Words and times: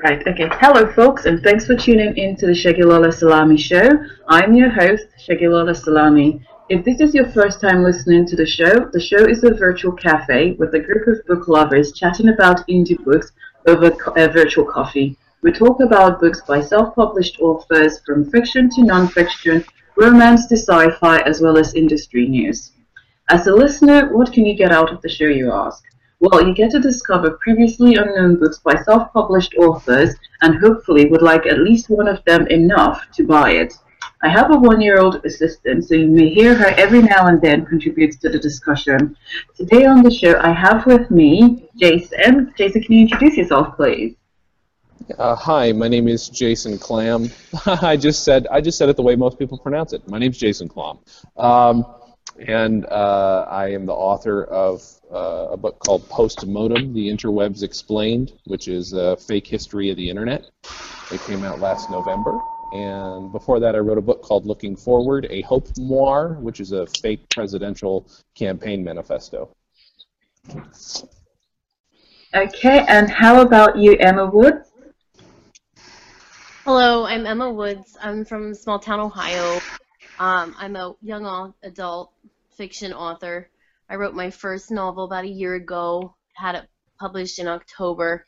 Right, 0.00 0.24
okay. 0.28 0.48
Hello, 0.52 0.86
folks, 0.92 1.24
and 1.24 1.42
thanks 1.42 1.66
for 1.66 1.74
tuning 1.74 2.16
in 2.16 2.36
to 2.36 2.46
the 2.46 2.52
Segilola 2.52 3.12
Salami 3.12 3.56
Show. 3.56 3.88
I'm 4.28 4.54
your 4.54 4.70
host, 4.70 5.06
Segilola 5.28 5.74
Salami. 5.74 6.40
If 6.68 6.84
this 6.84 7.00
is 7.00 7.16
your 7.16 7.28
first 7.30 7.60
time 7.60 7.82
listening 7.82 8.24
to 8.26 8.36
the 8.36 8.46
show, 8.46 8.88
the 8.92 9.00
show 9.00 9.26
is 9.26 9.42
a 9.42 9.50
virtual 9.50 9.90
cafe 9.90 10.52
with 10.52 10.72
a 10.74 10.78
group 10.78 11.08
of 11.08 11.26
book 11.26 11.48
lovers 11.48 11.90
chatting 11.90 12.28
about 12.28 12.64
indie 12.68 13.02
books 13.04 13.32
over 13.66 13.90
co- 13.90 14.12
uh, 14.12 14.28
virtual 14.28 14.64
coffee. 14.64 15.16
We 15.42 15.50
talk 15.50 15.80
about 15.80 16.20
books 16.20 16.42
by 16.42 16.60
self 16.60 16.94
published 16.94 17.40
authors, 17.40 17.98
from 18.06 18.30
fiction 18.30 18.70
to 18.76 18.84
non 18.84 19.08
fiction, 19.08 19.64
romance 19.96 20.46
to 20.46 20.56
sci 20.56 20.90
fi, 21.00 21.18
as 21.22 21.40
well 21.40 21.58
as 21.58 21.74
industry 21.74 22.28
news. 22.28 22.70
As 23.30 23.48
a 23.48 23.52
listener, 23.52 24.16
what 24.16 24.32
can 24.32 24.46
you 24.46 24.54
get 24.54 24.70
out 24.70 24.92
of 24.92 25.02
the 25.02 25.08
show, 25.08 25.26
you 25.26 25.50
ask? 25.50 25.87
Well, 26.20 26.46
you 26.46 26.52
get 26.52 26.72
to 26.72 26.80
discover 26.80 27.38
previously 27.40 27.94
unknown 27.94 28.40
books 28.40 28.58
by 28.58 28.74
self 28.82 29.12
published 29.12 29.54
authors 29.56 30.16
and 30.42 30.58
hopefully 30.58 31.06
would 31.06 31.22
like 31.22 31.46
at 31.46 31.60
least 31.60 31.90
one 31.90 32.08
of 32.08 32.24
them 32.24 32.48
enough 32.48 33.08
to 33.12 33.24
buy 33.24 33.52
it. 33.52 33.74
I 34.20 34.28
have 34.28 34.50
a 34.50 34.58
one 34.58 34.80
year 34.80 34.98
old 34.98 35.24
assistant, 35.24 35.84
so 35.84 35.94
you 35.94 36.08
may 36.08 36.28
hear 36.28 36.56
her 36.56 36.74
every 36.76 37.02
now 37.02 37.28
and 37.28 37.40
then 37.40 37.64
contribute 37.64 38.20
to 38.20 38.28
the 38.28 38.38
discussion. 38.38 39.16
Today 39.56 39.86
on 39.86 40.02
the 40.02 40.10
show, 40.10 40.40
I 40.40 40.50
have 40.50 40.86
with 40.86 41.08
me 41.08 41.68
Jason. 41.76 42.52
Jason, 42.58 42.82
can 42.82 42.94
you 42.94 43.02
introduce 43.02 43.36
yourself, 43.36 43.76
please? 43.76 44.16
Uh, 45.16 45.36
hi, 45.36 45.70
my 45.70 45.86
name 45.86 46.08
is 46.08 46.28
Jason 46.28 46.78
Klamm. 46.78 47.32
I 47.82 47.96
just 47.96 48.24
said 48.24 48.48
I 48.50 48.60
just 48.60 48.76
said 48.76 48.88
it 48.88 48.96
the 48.96 49.02
way 49.02 49.14
most 49.14 49.38
people 49.38 49.56
pronounce 49.56 49.92
it. 49.92 50.06
My 50.08 50.18
name's 50.18 50.36
Jason 50.36 50.68
Klamm, 50.68 50.98
um, 51.36 51.86
and 52.46 52.86
uh, 52.86 53.46
I 53.50 53.70
am 53.70 53.86
the 53.86 53.94
author 53.94 54.44
of 54.44 54.82
uh, 55.12 55.48
a 55.52 55.56
book 55.56 55.78
called 55.80 56.08
Postmodem: 56.08 56.94
The 56.94 57.08
Interwebs 57.08 57.62
Explained, 57.62 58.32
which 58.44 58.68
is 58.68 58.92
a 58.92 59.16
fake 59.16 59.46
history 59.46 59.90
of 59.90 59.96
the 59.96 60.08
internet. 60.08 60.50
It 61.10 61.20
came 61.22 61.44
out 61.44 61.60
last 61.60 61.90
November. 61.90 62.38
And 62.72 63.32
before 63.32 63.60
that, 63.60 63.74
I 63.74 63.78
wrote 63.78 63.96
a 63.96 64.02
book 64.02 64.22
called 64.22 64.46
Looking 64.46 64.76
Forward: 64.76 65.26
A 65.30 65.40
Hope 65.42 65.68
Memoir, 65.76 66.34
which 66.34 66.60
is 66.60 66.72
a 66.72 66.86
fake 66.86 67.28
presidential 67.30 68.06
campaign 68.34 68.84
manifesto. 68.84 69.50
Okay, 72.34 72.84
and 72.88 73.10
how 73.10 73.40
about 73.40 73.76
you, 73.76 73.96
Emma 73.96 74.26
Woods? 74.26 74.70
Hello, 76.64 77.06
I'm 77.06 77.24
Emma 77.24 77.50
Woods. 77.50 77.96
I'm 78.02 78.24
from 78.24 78.54
small 78.54 78.78
town 78.78 79.00
Ohio. 79.00 79.60
Um, 80.18 80.54
I'm 80.58 80.74
a 80.74 80.94
young 81.00 81.54
adult 81.62 82.12
fiction 82.56 82.92
author. 82.92 83.48
I 83.88 83.94
wrote 83.94 84.14
my 84.14 84.30
first 84.30 84.70
novel 84.70 85.04
about 85.04 85.24
a 85.24 85.28
year 85.28 85.54
ago, 85.54 86.14
had 86.34 86.56
it 86.56 86.68
published 86.98 87.38
in 87.38 87.46
October. 87.46 88.24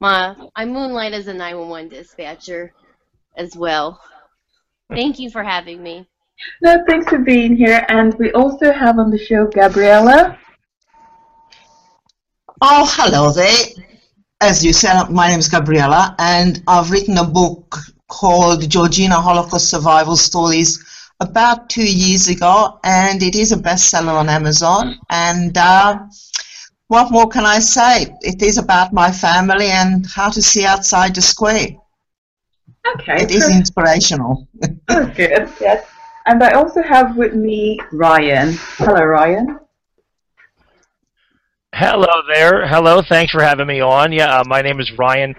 My, 0.00 0.36
I 0.54 0.66
moonlight 0.66 1.14
as 1.14 1.28
a 1.28 1.34
911 1.34 1.88
dispatcher 1.88 2.74
as 3.36 3.56
well. 3.56 4.00
Thank 4.90 5.18
you 5.18 5.30
for 5.30 5.42
having 5.42 5.82
me. 5.82 6.06
No, 6.62 6.76
thanks 6.86 7.08
for 7.08 7.18
being 7.18 7.56
here. 7.56 7.86
And 7.88 8.14
we 8.18 8.32
also 8.32 8.72
have 8.72 8.98
on 8.98 9.10
the 9.10 9.18
show 9.18 9.46
Gabriella. 9.46 10.38
Oh, 12.60 12.86
hello 12.96 13.32
there. 13.32 13.84
As 14.42 14.64
you 14.64 14.72
said, 14.72 15.08
my 15.08 15.28
name 15.28 15.38
is 15.38 15.48
Gabriella, 15.48 16.14
and 16.18 16.62
I've 16.66 16.90
written 16.90 17.16
a 17.18 17.24
book 17.24 17.76
called 18.08 18.68
Georgina 18.68 19.16
Holocaust 19.16 19.70
Survival 19.70 20.16
Stories 20.16 20.82
about 21.20 21.68
two 21.68 21.88
years 21.88 22.28
ago, 22.28 22.80
and 22.82 23.22
it 23.22 23.36
is 23.36 23.52
a 23.52 23.56
bestseller 23.56 24.14
on 24.14 24.28
Amazon. 24.28 24.98
And 25.10 25.56
uh, 25.56 26.06
what 26.88 27.12
more 27.12 27.28
can 27.28 27.44
I 27.44 27.60
say? 27.60 28.06
It 28.22 28.42
is 28.42 28.58
about 28.58 28.92
my 28.92 29.12
family 29.12 29.66
and 29.66 30.06
how 30.06 30.30
to 30.30 30.42
see 30.42 30.64
outside 30.64 31.14
the 31.14 31.22
square. 31.22 31.68
Okay. 32.94 33.22
It 33.22 33.30
is 33.30 33.48
inspirational. 33.48 34.48
Oh, 34.88 35.06
good. 35.14 35.48
Yes. 35.60 35.86
And 36.26 36.42
I 36.42 36.52
also 36.52 36.82
have 36.82 37.16
with 37.16 37.34
me 37.34 37.78
Ryan. 37.92 38.54
Hello, 38.78 39.02
Ryan. 39.02 39.58
Hello 41.74 42.22
there. 42.34 42.66
Hello. 42.66 43.02
Thanks 43.08 43.32
for 43.32 43.42
having 43.42 43.66
me 43.66 43.80
on. 43.80 44.12
Yeah, 44.12 44.40
uh, 44.40 44.44
my 44.46 44.60
name 44.60 44.80
is 44.80 44.90
Ryan. 44.98 45.34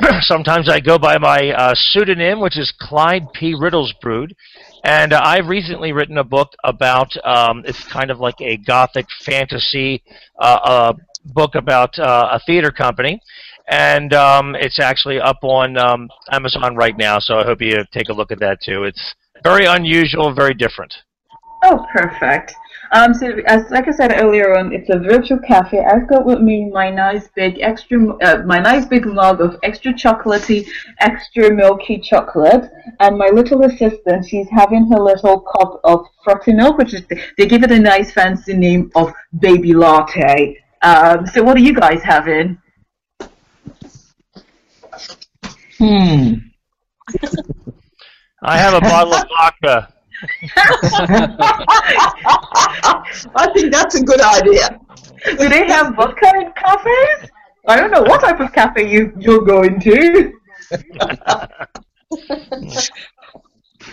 Sometimes 0.20 0.68
I 0.68 0.80
go 0.80 0.98
by 0.98 1.18
my 1.18 1.50
uh, 1.50 1.74
pseudonym, 1.74 2.40
which 2.40 2.58
is 2.58 2.72
Clyde 2.80 3.32
P. 3.34 3.54
Riddlesbrood. 3.54 4.32
And 4.84 5.12
uh, 5.12 5.20
I've 5.22 5.46
recently 5.46 5.92
written 5.92 6.18
a 6.18 6.24
book 6.24 6.52
about, 6.64 7.12
um, 7.24 7.62
it's 7.64 7.84
kind 7.84 8.10
of 8.10 8.18
like 8.18 8.40
a 8.40 8.56
gothic 8.56 9.06
fantasy 9.24 10.02
uh, 10.38 10.58
uh, 10.62 10.92
book 11.26 11.54
about 11.54 11.96
uh, 11.98 12.30
a 12.32 12.40
theater 12.40 12.70
company. 12.70 13.20
And 13.68 14.12
um, 14.12 14.56
it's 14.56 14.80
actually 14.80 15.20
up 15.20 15.38
on 15.42 15.78
um, 15.78 16.08
Amazon 16.32 16.74
right 16.74 16.96
now, 16.96 17.18
so 17.20 17.38
I 17.38 17.44
hope 17.44 17.60
you 17.60 17.84
take 17.92 18.08
a 18.08 18.12
look 18.12 18.32
at 18.32 18.40
that 18.40 18.60
too. 18.60 18.84
It's 18.84 19.14
very 19.44 19.66
unusual, 19.66 20.34
very 20.34 20.54
different. 20.54 20.92
Oh, 21.62 21.86
perfect. 21.92 22.54
Um, 22.92 23.14
so 23.14 23.26
as 23.46 23.70
like 23.70 23.88
I 23.88 23.90
said 23.90 24.12
earlier 24.20 24.56
on, 24.58 24.72
it's 24.72 24.90
a 24.90 24.98
virtual 24.98 25.38
cafe. 25.38 25.82
I've 25.82 26.06
got 26.06 26.26
with 26.26 26.40
me 26.40 26.68
my 26.70 26.90
nice 26.90 27.26
big 27.34 27.58
extra, 27.60 28.14
uh, 28.18 28.42
my 28.44 28.58
nice 28.58 28.84
big 28.84 29.06
mug 29.06 29.40
of 29.40 29.56
extra 29.62 29.94
chocolatey, 29.94 30.66
extra 31.00 31.50
milky 31.50 31.98
chocolate, 31.98 32.70
and 33.00 33.16
my 33.16 33.28
little 33.28 33.64
assistant. 33.64 34.26
She's 34.26 34.48
having 34.50 34.86
her 34.92 35.00
little 35.00 35.40
cup 35.40 35.80
of 35.84 36.04
frothy 36.22 36.52
milk, 36.52 36.76
which 36.76 36.92
is 36.92 37.02
they 37.38 37.46
give 37.46 37.62
it 37.62 37.72
a 37.72 37.78
nice 37.78 38.12
fancy 38.12 38.54
name 38.54 38.90
of 38.94 39.10
baby 39.38 39.72
latte. 39.72 40.58
Um, 40.82 41.26
so 41.26 41.42
what 41.42 41.56
are 41.56 41.60
you 41.60 41.74
guys 41.74 42.02
having? 42.02 42.58
Hmm. 45.78 46.34
I 48.44 48.58
have 48.58 48.74
a 48.74 48.80
bottle 48.80 49.14
of 49.14 49.24
vodka. 49.28 49.94
I 53.34 53.50
think 53.54 53.72
that's 53.72 53.94
a 53.96 54.02
good 54.02 54.20
idea. 54.20 54.78
Do 55.26 55.48
they 55.48 55.66
have 55.66 55.94
vodka 55.96 56.30
in 56.36 56.52
cafes? 56.52 57.30
I 57.66 57.76
don't 57.76 57.90
know 57.90 58.02
what 58.02 58.20
type 58.20 58.40
of 58.40 58.52
cafe 58.52 58.90
you 58.90 59.12
you're 59.18 59.42
going 59.42 59.80
to. 59.80 60.32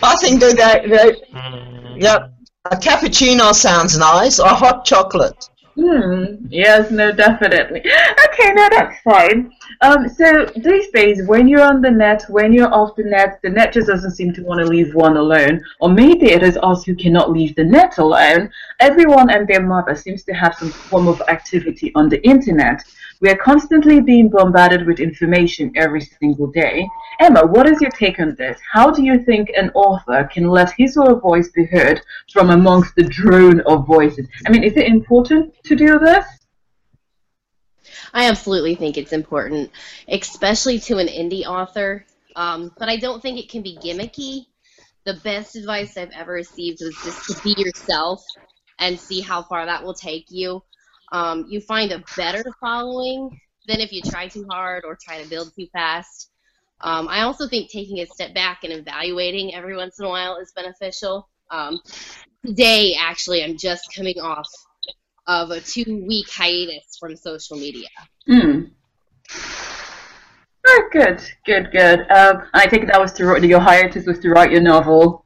I 0.02 0.14
think 0.20 0.40
that, 0.40 0.56
that, 0.56 0.88
that 0.88 1.14
mm. 1.32 2.00
yep, 2.00 2.32
a 2.64 2.76
cappuccino 2.76 3.54
sounds 3.54 3.98
nice, 3.98 4.38
or 4.38 4.48
hot 4.48 4.84
chocolate. 4.84 5.48
Hmm. 5.74 6.46
Yes. 6.48 6.90
No. 6.90 7.12
Definitely. 7.12 7.80
Okay. 7.80 8.52
No. 8.54 8.68
That's 8.70 9.00
fine. 9.02 9.52
Um. 9.80 10.08
So 10.08 10.46
these 10.56 10.88
days, 10.90 11.26
when 11.26 11.48
you're 11.48 11.62
on 11.62 11.80
the 11.80 11.90
net, 11.90 12.24
when 12.28 12.52
you're 12.52 12.72
off 12.72 12.96
the 12.96 13.04
net, 13.04 13.40
the 13.42 13.50
net 13.50 13.72
just 13.72 13.88
doesn't 13.88 14.12
seem 14.12 14.32
to 14.34 14.42
want 14.42 14.60
to 14.60 14.66
leave 14.66 14.94
one 14.94 15.16
alone. 15.16 15.64
Or 15.80 15.88
maybe 15.88 16.30
it 16.32 16.42
is 16.42 16.58
us 16.62 16.84
who 16.84 16.94
cannot 16.94 17.30
leave 17.30 17.54
the 17.54 17.64
net 17.64 17.98
alone. 17.98 18.50
Everyone 18.80 19.30
and 19.30 19.46
their 19.46 19.62
mother 19.62 19.94
seems 19.94 20.24
to 20.24 20.32
have 20.32 20.54
some 20.54 20.70
form 20.70 21.08
of 21.08 21.20
activity 21.28 21.92
on 21.94 22.08
the 22.08 22.22
internet. 22.26 22.82
We 23.20 23.28
are 23.28 23.36
constantly 23.36 24.00
being 24.00 24.30
bombarded 24.30 24.86
with 24.86 24.98
information 24.98 25.72
every 25.76 26.00
single 26.00 26.46
day. 26.46 26.88
Emma, 27.20 27.44
what 27.46 27.68
is 27.68 27.78
your 27.78 27.90
take 27.90 28.18
on 28.18 28.34
this? 28.36 28.58
How 28.72 28.90
do 28.90 29.02
you 29.02 29.22
think 29.22 29.50
an 29.54 29.70
author 29.74 30.24
can 30.32 30.48
let 30.48 30.72
his 30.72 30.96
or 30.96 31.10
her 31.10 31.20
voice 31.20 31.50
be 31.50 31.66
heard 31.66 32.00
from 32.32 32.48
amongst 32.48 32.94
the 32.94 33.02
drone 33.02 33.60
of 33.66 33.86
voices? 33.86 34.26
I 34.46 34.50
mean, 34.50 34.64
is 34.64 34.74
it 34.78 34.86
important 34.86 35.52
to 35.64 35.76
do 35.76 35.98
this? 35.98 36.24
I 38.14 38.26
absolutely 38.28 38.74
think 38.74 38.96
it's 38.96 39.12
important, 39.12 39.70
especially 40.08 40.78
to 40.80 40.96
an 40.96 41.08
indie 41.08 41.44
author. 41.44 42.06
Um, 42.36 42.72
but 42.78 42.88
I 42.88 42.96
don't 42.96 43.20
think 43.20 43.38
it 43.38 43.50
can 43.50 43.60
be 43.60 43.76
gimmicky. 43.76 44.46
The 45.04 45.20
best 45.22 45.56
advice 45.56 45.98
I've 45.98 46.10
ever 46.12 46.32
received 46.32 46.78
was 46.80 46.96
just 47.04 47.26
to 47.26 47.42
be 47.42 47.60
yourself 47.60 48.24
and 48.78 48.98
see 48.98 49.20
how 49.20 49.42
far 49.42 49.66
that 49.66 49.84
will 49.84 49.94
take 49.94 50.30
you. 50.30 50.62
Um, 51.12 51.46
you 51.48 51.60
find 51.60 51.92
a 51.92 52.02
better 52.16 52.44
following 52.60 53.30
than 53.66 53.80
if 53.80 53.92
you 53.92 54.02
try 54.02 54.28
too 54.28 54.46
hard 54.50 54.84
or 54.84 54.96
try 55.00 55.22
to 55.22 55.28
build 55.28 55.52
too 55.54 55.66
fast. 55.72 56.30
Um, 56.80 57.08
I 57.08 57.22
also 57.22 57.46
think 57.46 57.70
taking 57.70 57.98
a 57.98 58.06
step 58.06 58.34
back 58.34 58.60
and 58.64 58.72
evaluating 58.72 59.54
every 59.54 59.76
once 59.76 59.98
in 59.98 60.06
a 60.06 60.08
while 60.08 60.36
is 60.36 60.52
beneficial. 60.52 61.28
Um, 61.50 61.80
today, 62.44 62.96
actually, 62.98 63.44
I'm 63.44 63.58
just 63.58 63.92
coming 63.94 64.18
off 64.20 64.48
of 65.26 65.50
a 65.50 65.60
two 65.60 66.04
week 66.06 66.28
hiatus 66.30 66.96
from 66.98 67.16
social 67.16 67.56
media. 67.56 67.88
Hmm. 68.26 68.62
Oh, 70.66 70.88
good, 70.92 71.22
good, 71.44 71.70
good. 71.72 72.00
Um, 72.10 72.42
I 72.54 72.68
think 72.68 72.86
that 72.86 73.00
was 73.00 73.12
to 73.14 73.46
your 73.46 73.60
hiatus 73.60 74.06
was 74.06 74.18
to 74.20 74.30
write 74.30 74.52
your 74.52 74.60
novel. 74.60 75.24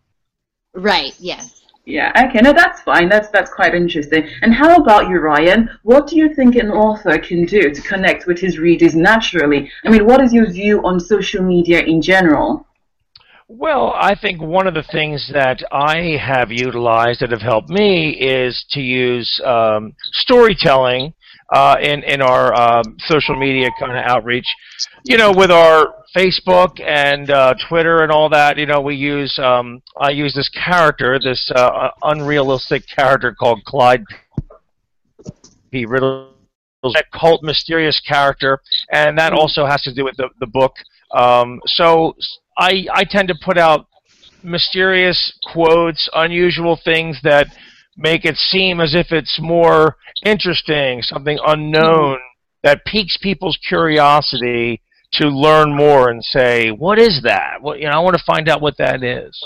Right, 0.74 1.14
yes. 1.18 1.63
Yeah, 1.86 2.12
okay, 2.28 2.40
no, 2.40 2.54
that's 2.54 2.80
fine. 2.80 3.10
That's 3.10 3.28
that's 3.28 3.52
quite 3.52 3.74
interesting. 3.74 4.26
And 4.40 4.54
how 4.54 4.76
about 4.76 5.08
you, 5.08 5.18
Ryan? 5.18 5.68
What 5.82 6.06
do 6.06 6.16
you 6.16 6.34
think 6.34 6.56
an 6.56 6.70
author 6.70 7.18
can 7.18 7.44
do 7.44 7.70
to 7.70 7.82
connect 7.82 8.26
with 8.26 8.38
his 8.38 8.58
readers 8.58 8.94
naturally? 8.94 9.70
I 9.84 9.90
mean, 9.90 10.06
what 10.06 10.22
is 10.22 10.32
your 10.32 10.50
view 10.50 10.80
on 10.82 10.98
social 10.98 11.42
media 11.42 11.80
in 11.80 12.00
general? 12.00 12.66
Well, 13.48 13.92
I 13.94 14.14
think 14.14 14.40
one 14.40 14.66
of 14.66 14.72
the 14.72 14.82
things 14.82 15.30
that 15.34 15.62
I 15.70 16.16
have 16.18 16.50
utilized 16.50 17.20
that 17.20 17.30
have 17.30 17.42
helped 17.42 17.68
me 17.68 18.12
is 18.12 18.64
to 18.70 18.80
use 18.80 19.38
um, 19.44 19.92
storytelling 20.12 21.12
uh, 21.54 21.76
in 21.80 22.02
in 22.02 22.20
our 22.20 22.52
um, 22.54 22.96
social 22.98 23.36
media 23.36 23.70
kind 23.78 23.92
of 23.92 24.04
outreach. 24.04 24.46
You 25.04 25.16
know, 25.16 25.32
with 25.32 25.52
our 25.52 25.94
Facebook 26.16 26.80
and 26.80 27.30
uh, 27.30 27.54
Twitter 27.68 28.02
and 28.02 28.10
all 28.10 28.28
that, 28.30 28.58
you 28.58 28.66
know, 28.66 28.80
we 28.80 28.96
use 28.96 29.38
um, 29.38 29.80
I 29.96 30.10
use 30.10 30.34
this 30.34 30.48
character, 30.48 31.18
this 31.22 31.48
uh, 31.54 31.90
unrealistic 32.02 32.84
character 32.88 33.32
called 33.32 33.64
Clyde 33.64 34.02
P. 35.70 35.86
Riddle, 35.86 36.34
a 36.84 36.90
cult 37.16 37.44
mysterious 37.44 38.00
character, 38.00 38.58
and 38.90 39.16
that 39.16 39.32
also 39.32 39.64
has 39.64 39.80
to 39.82 39.94
do 39.94 40.04
with 40.04 40.16
the 40.16 40.28
the 40.40 40.48
book. 40.48 40.72
Um, 41.14 41.60
so 41.66 42.16
I 42.58 42.86
I 42.92 43.04
tend 43.04 43.28
to 43.28 43.36
put 43.44 43.58
out 43.58 43.86
mysterious 44.42 45.38
quotes, 45.52 46.08
unusual 46.14 46.78
things 46.84 47.20
that 47.22 47.46
make 47.96 48.24
it 48.24 48.36
seem 48.36 48.80
as 48.80 48.94
if 48.94 49.12
it's 49.12 49.38
more 49.40 49.96
interesting, 50.24 51.02
something 51.02 51.38
unknown 51.46 52.18
that 52.62 52.84
piques 52.84 53.16
people's 53.16 53.58
curiosity 53.68 54.80
to 55.12 55.28
learn 55.28 55.76
more 55.76 56.10
and 56.10 56.24
say, 56.24 56.70
"What 56.70 56.98
is 56.98 57.22
that? 57.22 57.60
What 57.60 57.78
you 57.78 57.86
know? 57.86 57.92
I 57.92 57.98
want 57.98 58.16
to 58.16 58.24
find 58.24 58.48
out 58.48 58.60
what 58.60 58.76
that 58.78 59.02
is." 59.02 59.44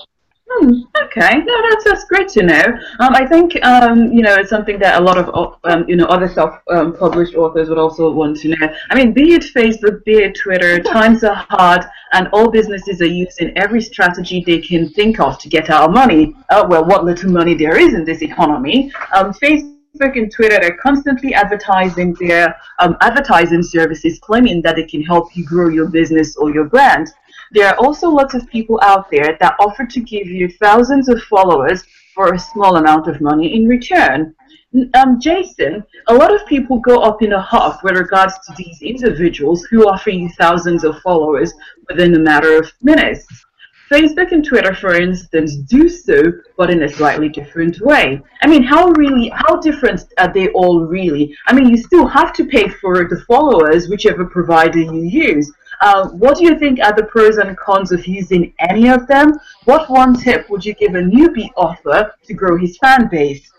Hmm, 0.50 0.80
okay, 1.04 1.38
no, 1.44 1.68
that's 1.68 1.84
that's 1.84 2.04
great 2.04 2.28
to 2.30 2.42
know. 2.42 2.64
Um, 3.00 3.14
I 3.14 3.26
think 3.26 3.62
um, 3.64 4.10
you 4.12 4.22
know 4.22 4.34
it's 4.34 4.48
something 4.48 4.78
that 4.78 5.00
a 5.00 5.04
lot 5.04 5.18
of 5.18 5.58
um, 5.64 5.84
you 5.86 5.96
know 5.96 6.06
other 6.06 6.28
self-published 6.28 7.34
authors 7.34 7.68
would 7.68 7.76
also 7.76 8.10
want 8.10 8.38
to 8.40 8.48
know. 8.48 8.68
I 8.90 8.94
mean, 8.94 9.12
be 9.12 9.34
it 9.34 9.42
Facebook, 9.42 10.04
be 10.04 10.14
it 10.14 10.34
Twitter, 10.34 10.78
times 10.82 11.22
are 11.22 11.46
hard, 11.50 11.84
and 12.12 12.28
all 12.32 12.50
businesses 12.50 13.02
are 13.02 13.06
using 13.06 13.52
every 13.56 13.82
strategy 13.82 14.42
they 14.44 14.60
can 14.60 14.88
think 14.88 15.20
of 15.20 15.38
to 15.40 15.48
get 15.50 15.68
our 15.68 15.88
money. 15.88 16.34
Uh, 16.48 16.66
well, 16.68 16.84
what 16.84 17.04
little 17.04 17.30
money 17.30 17.54
there 17.54 17.76
is 17.76 17.92
in 17.92 18.04
this 18.04 18.22
economy. 18.22 18.90
Um, 19.14 19.34
Facebook 19.34 20.16
and 20.16 20.32
Twitter 20.32 20.64
are 20.64 20.76
constantly 20.78 21.34
advertising 21.34 22.16
their 22.20 22.56
um, 22.78 22.96
advertising 23.02 23.62
services, 23.62 24.18
claiming 24.20 24.62
that 24.62 24.76
they 24.76 24.84
can 24.84 25.02
help 25.02 25.36
you 25.36 25.44
grow 25.44 25.68
your 25.68 25.88
business 25.88 26.36
or 26.36 26.54
your 26.54 26.64
brand. 26.64 27.08
There 27.52 27.68
are 27.68 27.76
also 27.76 28.08
lots 28.08 28.34
of 28.34 28.48
people 28.48 28.78
out 28.82 29.10
there 29.10 29.36
that 29.40 29.56
offer 29.58 29.86
to 29.86 30.00
give 30.00 30.26
you 30.26 30.48
thousands 30.60 31.08
of 31.08 31.22
followers 31.22 31.84
for 32.14 32.34
a 32.34 32.38
small 32.38 32.76
amount 32.76 33.08
of 33.08 33.20
money 33.20 33.54
in 33.54 33.66
return. 33.66 34.34
Um, 34.94 35.18
Jason, 35.18 35.82
a 36.08 36.14
lot 36.14 36.34
of 36.34 36.46
people 36.46 36.78
go 36.78 37.00
up 37.00 37.22
in 37.22 37.32
a 37.32 37.40
huff 37.40 37.82
with 37.82 37.96
regards 37.96 38.34
to 38.34 38.54
these 38.58 38.82
individuals 38.82 39.64
who 39.64 39.88
offer 39.88 40.10
you 40.10 40.28
thousands 40.38 40.84
of 40.84 41.00
followers 41.00 41.54
within 41.88 42.14
a 42.14 42.18
matter 42.18 42.58
of 42.58 42.70
minutes. 42.82 43.26
Facebook 43.90 44.32
and 44.32 44.44
Twitter, 44.44 44.74
for 44.74 44.94
instance, 44.94 45.56
do 45.56 45.88
so, 45.88 46.22
but 46.58 46.68
in 46.68 46.82
a 46.82 46.88
slightly 46.88 47.30
different 47.30 47.80
way. 47.80 48.20
I 48.42 48.46
mean, 48.46 48.62
how 48.62 48.88
really, 48.90 49.30
how 49.34 49.56
different 49.60 50.02
are 50.18 50.30
they 50.30 50.48
all 50.48 50.84
really? 50.84 51.34
I 51.46 51.54
mean, 51.54 51.70
you 51.70 51.78
still 51.78 52.06
have 52.06 52.34
to 52.34 52.44
pay 52.44 52.68
for 52.68 53.08
the 53.08 53.24
followers, 53.26 53.88
whichever 53.88 54.26
provider 54.26 54.80
you 54.80 55.04
use. 55.04 55.50
Uh, 55.80 56.08
what 56.08 56.36
do 56.38 56.44
you 56.44 56.58
think 56.58 56.80
are 56.80 56.92
the 56.92 57.04
pros 57.04 57.36
and 57.36 57.56
cons 57.56 57.92
of 57.92 58.06
using 58.06 58.52
any 58.58 58.88
of 58.88 59.06
them? 59.06 59.32
What 59.64 59.88
one 59.90 60.14
tip 60.14 60.48
would 60.50 60.64
you 60.64 60.75
give 60.75 60.94
a 60.94 61.00
newbie 61.00 61.50
author 61.56 62.12
to 62.25 62.34
grow 62.34 62.56
his 62.56 62.76
fan 62.78 63.08
base? 63.08 63.50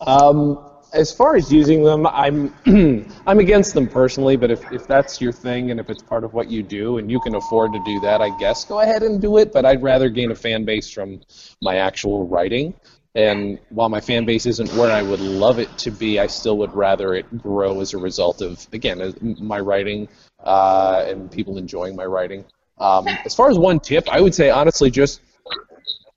Um, 0.00 0.68
as 0.92 1.12
far 1.12 1.36
as 1.36 1.50
using 1.50 1.82
them, 1.82 2.06
I'm 2.06 2.54
I'm 3.26 3.38
against 3.38 3.74
them 3.74 3.88
personally. 3.88 4.36
But 4.36 4.50
if, 4.50 4.70
if 4.72 4.86
that's 4.86 5.20
your 5.20 5.32
thing 5.32 5.70
and 5.70 5.80
if 5.80 5.88
it's 5.90 6.02
part 6.02 6.24
of 6.24 6.34
what 6.34 6.50
you 6.50 6.62
do 6.62 6.98
and 6.98 7.10
you 7.10 7.20
can 7.20 7.34
afford 7.34 7.72
to 7.72 7.82
do 7.84 8.00
that, 8.00 8.20
I 8.20 8.36
guess 8.38 8.64
go 8.64 8.80
ahead 8.80 9.02
and 9.02 9.20
do 9.20 9.38
it. 9.38 9.52
But 9.52 9.64
I'd 9.64 9.82
rather 9.82 10.08
gain 10.08 10.30
a 10.30 10.34
fan 10.34 10.64
base 10.64 10.90
from 10.90 11.20
my 11.60 11.76
actual 11.76 12.26
writing. 12.26 12.74
And 13.14 13.58
while 13.68 13.90
my 13.90 14.00
fan 14.00 14.24
base 14.24 14.46
isn't 14.46 14.72
where 14.72 14.90
I 14.90 15.02
would 15.02 15.20
love 15.20 15.58
it 15.58 15.76
to 15.78 15.90
be, 15.90 16.18
I 16.18 16.26
still 16.26 16.56
would 16.58 16.74
rather 16.74 17.14
it 17.14 17.42
grow 17.42 17.80
as 17.80 17.92
a 17.92 17.98
result 17.98 18.40
of, 18.40 18.66
again, 18.72 19.14
my 19.38 19.60
writing 19.60 20.08
uh, 20.44 21.04
and 21.06 21.30
people 21.30 21.58
enjoying 21.58 21.96
my 21.96 22.04
writing. 22.04 22.44
Um, 22.78 23.06
as 23.24 23.34
far 23.34 23.50
as 23.50 23.58
one 23.58 23.80
tip, 23.80 24.08
I 24.08 24.20
would 24.20 24.34
say 24.34 24.50
honestly, 24.50 24.90
just 24.90 25.20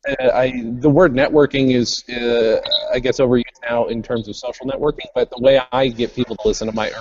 uh, 0.08 0.30
I, 0.34 0.64
the 0.66 0.90
word 0.90 1.14
networking 1.14 1.74
is, 1.74 2.08
uh, 2.10 2.60
I 2.94 3.00
guess, 3.00 3.20
overused 3.20 3.55
now 3.68 3.86
in 3.86 4.02
terms 4.02 4.28
of 4.28 4.36
social 4.36 4.66
networking. 4.66 5.06
But 5.14 5.30
the 5.30 5.40
way 5.42 5.62
I 5.72 5.88
get 5.88 6.16
people 6.16 6.36
to 6.36 6.48
listen 6.48 6.68
to 6.68 6.74
my 6.74 6.92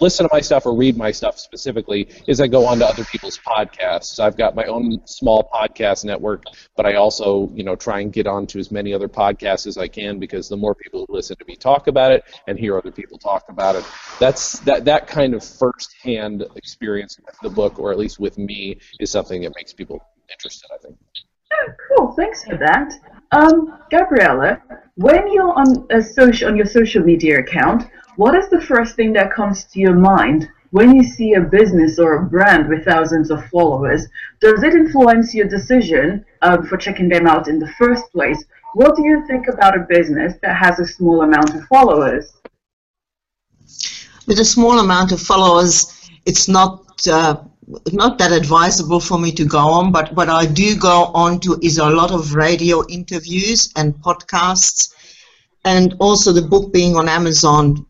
listen 0.00 0.28
to 0.28 0.34
my 0.34 0.40
stuff 0.40 0.66
or 0.66 0.74
read 0.74 0.96
my 0.96 1.10
stuff 1.10 1.38
specifically 1.38 2.08
is 2.26 2.40
I 2.40 2.46
go 2.46 2.66
on 2.66 2.78
to 2.78 2.86
other 2.86 3.04
people's 3.04 3.38
podcasts. 3.38 4.18
I've 4.20 4.36
got 4.36 4.54
my 4.54 4.64
own 4.64 5.00
small 5.06 5.48
podcast 5.52 6.04
network, 6.04 6.44
but 6.76 6.86
I 6.86 6.94
also, 6.94 7.50
you 7.54 7.64
know, 7.64 7.76
try 7.76 8.00
and 8.00 8.12
get 8.12 8.26
onto 8.26 8.58
as 8.58 8.70
many 8.70 8.92
other 8.92 9.08
podcasts 9.08 9.66
as 9.66 9.78
I 9.78 9.88
can 9.88 10.18
because 10.18 10.48
the 10.48 10.56
more 10.56 10.74
people 10.74 11.04
who 11.06 11.14
listen 11.14 11.36
to 11.36 11.44
me 11.46 11.56
talk 11.56 11.86
about 11.86 12.12
it 12.12 12.24
and 12.46 12.58
hear 12.58 12.76
other 12.76 12.92
people 12.92 13.18
talk 13.18 13.44
about 13.48 13.76
it, 13.76 13.84
that's 14.18 14.58
that 14.60 14.84
that 14.84 15.06
kind 15.06 15.34
of 15.34 15.44
firsthand 15.44 16.44
experience 16.56 17.18
with 17.24 17.36
the 17.42 17.50
book, 17.50 17.78
or 17.78 17.92
at 17.92 17.98
least 17.98 18.18
with 18.18 18.38
me, 18.38 18.78
is 19.00 19.10
something 19.10 19.42
that 19.42 19.52
makes 19.56 19.72
people 19.72 20.00
interested. 20.30 20.68
I 20.74 20.78
think. 20.78 20.96
Oh, 21.52 21.72
cool. 21.96 22.12
Thanks 22.12 22.44
for 22.44 22.56
that. 22.56 22.92
Um, 23.32 23.78
Gabriella, 23.90 24.62
when 24.94 25.30
you're 25.32 25.52
on 25.52 25.86
a 25.90 26.02
social 26.02 26.48
on 26.48 26.56
your 26.56 26.66
social 26.66 27.02
media 27.02 27.40
account, 27.40 27.88
what 28.16 28.34
is 28.34 28.48
the 28.48 28.60
first 28.60 28.96
thing 28.96 29.12
that 29.12 29.32
comes 29.32 29.64
to 29.64 29.80
your 29.80 29.94
mind 29.94 30.48
when 30.70 30.94
you 30.96 31.02
see 31.02 31.34
a 31.34 31.40
business 31.40 31.98
or 31.98 32.14
a 32.14 32.24
brand 32.24 32.68
with 32.68 32.84
thousands 32.84 33.30
of 33.30 33.44
followers? 33.46 34.06
Does 34.40 34.62
it 34.62 34.74
influence 34.74 35.34
your 35.34 35.46
decision 35.46 36.24
um, 36.42 36.66
for 36.66 36.76
checking 36.76 37.08
them 37.08 37.26
out 37.26 37.48
in 37.48 37.58
the 37.58 37.72
first 37.78 38.10
place? 38.12 38.42
What 38.74 38.96
do 38.96 39.04
you 39.04 39.26
think 39.26 39.46
about 39.48 39.76
a 39.76 39.86
business 39.88 40.34
that 40.42 40.56
has 40.56 40.78
a 40.78 40.86
small 40.86 41.22
amount 41.22 41.54
of 41.54 41.64
followers? 41.66 42.32
With 44.26 44.38
a 44.38 44.44
small 44.44 44.78
amount 44.78 45.12
of 45.12 45.20
followers, 45.20 46.10
it's 46.26 46.48
not 46.48 47.06
uh, 47.06 47.36
not 47.92 48.18
that 48.18 48.32
advisable 48.32 49.00
for 49.00 49.18
me 49.18 49.32
to 49.32 49.44
go 49.44 49.58
on, 49.58 49.92
but 49.92 50.14
what 50.14 50.28
I 50.28 50.46
do 50.46 50.76
go 50.76 51.10
on 51.14 51.40
to 51.40 51.58
is 51.62 51.78
a 51.78 51.90
lot 51.90 52.10
of 52.10 52.34
radio 52.34 52.86
interviews 52.86 53.72
and 53.76 53.94
podcasts, 53.94 54.94
and 55.64 55.94
also 55.98 56.32
the 56.32 56.42
book 56.42 56.72
being 56.72 56.96
on 56.96 57.08
Amazon. 57.08 57.86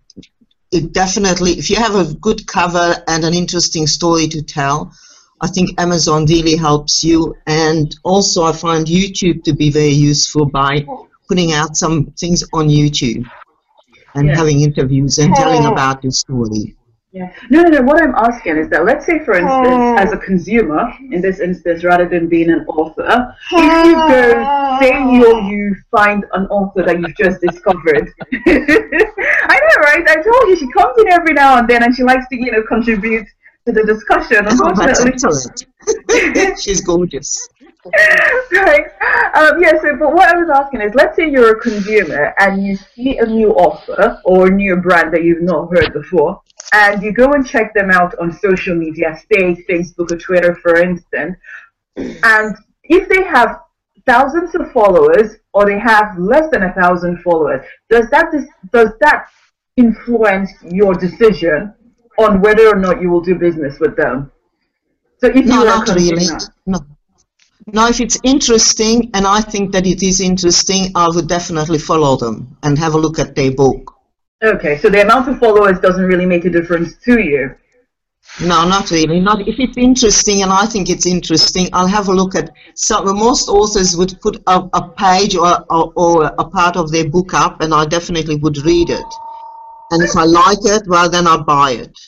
It 0.71 0.93
definitely, 0.93 1.53
if 1.53 1.71
you 1.71 1.77
have 1.77 1.95
a 1.95 2.13
good 2.15 2.47
cover 2.47 2.97
and 3.07 3.25
an 3.25 3.35
interesting 3.35 3.87
story 3.87 4.29
to 4.29 4.43
tell, 4.43 4.93
I 5.41 5.47
think 5.47 5.81
Amazon 5.81 6.27
really 6.27 6.57
helps 6.57 7.05
you. 7.05 7.37
And 7.47 7.95
also, 8.03 8.45
I 8.45 8.53
find 8.53 8.87
YouTube 8.87 9.45
to 9.45 9.53
be 9.55 9.71
very 9.71 9.95
useful 10.11 10.47
by 10.47 10.85
putting 11.29 11.53
out 11.53 11.77
some 11.77 12.07
things 12.19 12.43
on 12.53 12.69
YouTube 12.69 13.25
and 14.15 14.29
yeah. 14.29 14.37
having 14.37 14.61
interviews 14.61 15.19
and 15.19 15.35
telling 15.35 15.67
about 15.67 16.03
the 16.03 16.11
story. 16.11 16.78
Yeah. 17.11 17.33
No, 17.49 17.63
no, 17.63 17.71
no. 17.71 17.83
What 17.83 18.03
I'm 18.03 18.15
asking 18.15 18.59
is 18.59 18.69
that 18.69 18.85
let's 18.85 19.07
say, 19.07 19.25
for 19.25 19.33
instance, 19.33 19.69
oh. 19.71 19.97
as 19.97 20.13
a 20.13 20.19
consumer, 20.19 20.93
in 21.11 21.23
this 21.23 21.41
instance, 21.41 21.83
rather 21.83 22.07
than 22.07 22.29
being 22.29 22.51
an 22.51 22.67
author, 22.67 23.35
if 23.51 23.87
you 23.87 23.95
go, 23.95 24.79
say 24.79 24.93
you 24.93 25.41
you 25.49 25.77
find 25.91 26.27
an 26.35 26.47
author 26.49 26.83
that 26.83 27.01
you've 27.01 27.17
just 27.17 27.41
discovered. 27.41 28.13
I 28.33 29.57
know, 29.65 29.79
right? 29.89 30.05
I 30.07 30.17
told 30.17 30.49
you 30.49 30.57
she 30.57 30.71
comes 30.73 30.99
in 30.99 31.09
every 31.11 31.33
now 31.33 31.57
and 31.57 31.67
then, 31.67 31.83
and 31.83 31.97
she 31.97 32.03
likes 32.03 32.27
to, 32.29 32.37
you 32.37 32.53
know, 32.53 32.63
contribute 32.69 33.27
to 33.65 33.73
the 33.73 33.85
discussion. 33.85 34.47
Unfortunately, 34.47 35.13
oh, 35.25 36.55
she's 36.61 36.83
gorgeous. 36.83 37.49
right. 38.53 38.85
Um, 39.35 39.63
yeah, 39.63 39.81
so, 39.81 39.97
but 39.97 40.13
what 40.13 40.29
I 40.29 40.37
was 40.37 40.51
asking 40.51 40.83
is, 40.83 40.95
let's 40.95 41.17
say 41.17 41.31
you're 41.31 41.57
a 41.57 41.61
consumer 41.61 42.35
and 42.39 42.67
you 42.67 42.77
see 42.77 43.17
a 43.17 43.25
new 43.25 43.53
offer 43.53 44.21
or 44.25 44.49
a 44.49 44.51
new 44.51 44.77
brand 44.77 45.15
that 45.15 45.25
you've 45.25 45.43
not 45.43 45.71
heard 45.75 45.93
before, 45.95 46.43
and 46.73 47.03
you 47.03 47.13
go 47.13 47.33
and 47.33 47.47
check 47.47 47.75
them 47.75 47.91
out 47.91 48.19
on 48.19 48.33
social 48.33 48.75
media, 48.75 49.19
say 49.33 49.55
Facebook 49.69 50.13
or 50.13 50.19
Twitter, 50.19 50.55
for 50.57 50.77
instance, 50.77 51.37
and 51.97 52.57
if 52.85 53.09
they 53.09 53.25
have 53.25 53.61
thousands 54.07 54.55
of 54.55 54.73
followers 54.73 55.37
or 55.53 55.67
they 55.67 55.79
have 55.79 56.19
less 56.19 56.51
than 56.51 56.63
a 56.63 56.73
thousand 56.73 57.23
followers, 57.23 57.65
does 57.91 58.09
that 58.11 58.33
does 58.73 58.91
that 59.01 59.27
influence 59.77 60.51
your 60.65 60.95
decision 60.95 61.75
on 62.19 62.41
whether 62.41 62.69
or 62.69 62.77
not 62.77 63.01
you 63.01 63.11
will 63.11 63.21
do 63.21 63.35
business 63.35 63.79
with 63.79 63.97
them? 63.97 64.31
So 65.19 65.29
if 65.29 65.47
no, 65.47 65.61
you 65.61 65.65
not 65.65 65.89
really. 65.89 66.27
No. 66.67 66.79
Now, 67.71 67.89
if 67.89 68.01
it's 68.01 68.19
interesting, 68.25 69.11
and 69.13 69.27
I 69.27 69.43
think 69.43 69.73
that 69.73 69.87
it 69.87 70.03
is 70.03 70.23
interesting, 70.23 70.91
I 70.95 71.07
would 71.09 71.29
definitely 71.29 71.79
follow 71.79 72.17
them 72.17 72.57
and 72.63 72.79
have 72.79 72.95
a 72.95 72.99
look 72.99 73.19
at 73.19 73.35
their 73.35 73.53
book. 73.53 73.98
Okay, 74.43 74.79
so 74.79 74.89
the 74.89 75.03
amount 75.03 75.29
of 75.29 75.39
followers 75.39 75.81
doesn't 75.81 76.05
really 76.05 76.27
make 76.27 76.45
a 76.45 76.51
difference 76.51 76.97
to 77.05 77.21
you. 77.21 77.55
No, 78.41 78.69
not 78.69 78.91
really. 78.91 79.19
Not 79.19 79.49
if 79.49 79.59
it's 79.59 79.77
interesting, 79.77 80.43
and 80.43 80.53
I 80.53 80.67
think 80.67 80.91
it's 80.91 81.07
interesting. 81.07 81.69
I'll 81.73 81.89
have 81.89 82.09
a 82.09 82.13
look 82.13 82.37
at 82.37 82.51
some. 82.75 83.05
Most 83.19 83.49
authors 83.49 83.97
would 83.97 84.21
put 84.21 84.37
a, 84.47 84.69
a 84.75 84.89
page 84.91 85.35
or, 85.35 85.65
or, 85.71 85.93
or 85.97 86.25
a 86.39 86.45
part 86.45 86.77
of 86.77 86.93
their 86.93 87.09
book 87.09 87.35
up, 87.35 87.63
and 87.63 87.75
I 87.75 87.85
definitely 87.87 88.37
would 88.37 88.59
read 88.59 88.91
it. 88.91 89.07
And 89.91 90.03
if 90.03 90.15
I 90.17 90.25
like 90.25 90.59
it, 90.63 90.87
well, 90.87 91.11
then 91.11 91.27
I'll 91.27 91.43
buy 91.43 91.73
it. 91.73 91.99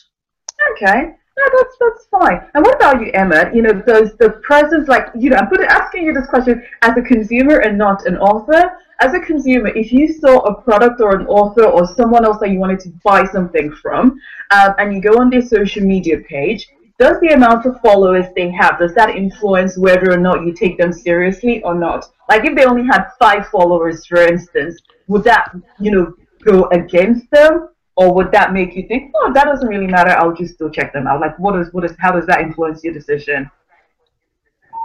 Okay. 0.73 1.15
No, 1.37 1.43
that's 1.57 1.75
that's 1.79 2.07
fine. 2.11 2.41
And 2.53 2.63
what 2.63 2.75
about 2.75 3.01
you, 3.01 3.11
Emma? 3.13 3.49
You 3.53 3.63
know, 3.63 3.73
does 3.73 4.15
the 4.19 4.29
presence, 4.43 4.87
like, 4.87 5.07
you 5.15 5.31
know, 5.31 5.37
I'm 5.37 5.49
asking 5.67 6.05
you 6.05 6.13
this 6.13 6.27
question 6.27 6.63
as 6.81 6.95
a 6.95 7.01
consumer 7.01 7.57
and 7.57 7.77
not 7.77 8.05
an 8.05 8.17
author. 8.17 8.71
As 9.01 9.13
a 9.13 9.19
consumer, 9.19 9.69
if 9.69 9.91
you 9.91 10.13
saw 10.13 10.37
a 10.39 10.61
product 10.61 11.01
or 11.01 11.15
an 11.15 11.25
author 11.27 11.65
or 11.65 11.87
someone 11.87 12.23
else 12.23 12.37
that 12.39 12.51
you 12.51 12.59
wanted 12.59 12.79
to 12.81 12.89
buy 13.03 13.25
something 13.25 13.71
from, 13.71 14.19
um, 14.51 14.75
and 14.77 14.93
you 14.93 15.01
go 15.01 15.19
on 15.19 15.29
their 15.29 15.41
social 15.41 15.83
media 15.83 16.19
page, 16.19 16.69
does 16.99 17.19
the 17.19 17.29
amount 17.29 17.65
of 17.65 17.81
followers 17.81 18.27
they 18.35 18.51
have 18.51 18.77
does 18.77 18.93
that 18.93 19.15
influence 19.15 19.75
whether 19.75 20.13
or 20.13 20.17
not 20.17 20.45
you 20.45 20.53
take 20.53 20.77
them 20.77 20.93
seriously 20.93 21.63
or 21.63 21.73
not? 21.73 22.05
Like 22.29 22.45
if 22.45 22.55
they 22.55 22.63
only 22.63 22.85
had 22.85 23.07
five 23.17 23.47
followers, 23.47 24.05
for 24.05 24.21
instance, 24.21 24.79
would 25.07 25.23
that 25.23 25.51
you 25.79 25.89
know 25.91 26.13
go 26.43 26.65
against 26.69 27.29
them, 27.31 27.69
or 27.95 28.13
would 28.13 28.31
that 28.33 28.53
make 28.53 28.75
you 28.75 28.87
think, 28.87 29.11
oh, 29.15 29.33
that 29.33 29.45
doesn't 29.45 29.67
really 29.67 29.87
matter? 29.87 30.11
I'll 30.11 30.35
just 30.35 30.53
still 30.53 30.69
check 30.69 30.93
them 30.93 31.07
out. 31.07 31.21
Like, 31.21 31.39
what 31.39 31.59
is 31.59 31.73
what 31.73 31.83
is 31.85 31.95
how 31.97 32.11
does 32.11 32.27
that 32.27 32.41
influence 32.41 32.83
your 32.83 32.93
decision? 32.93 33.49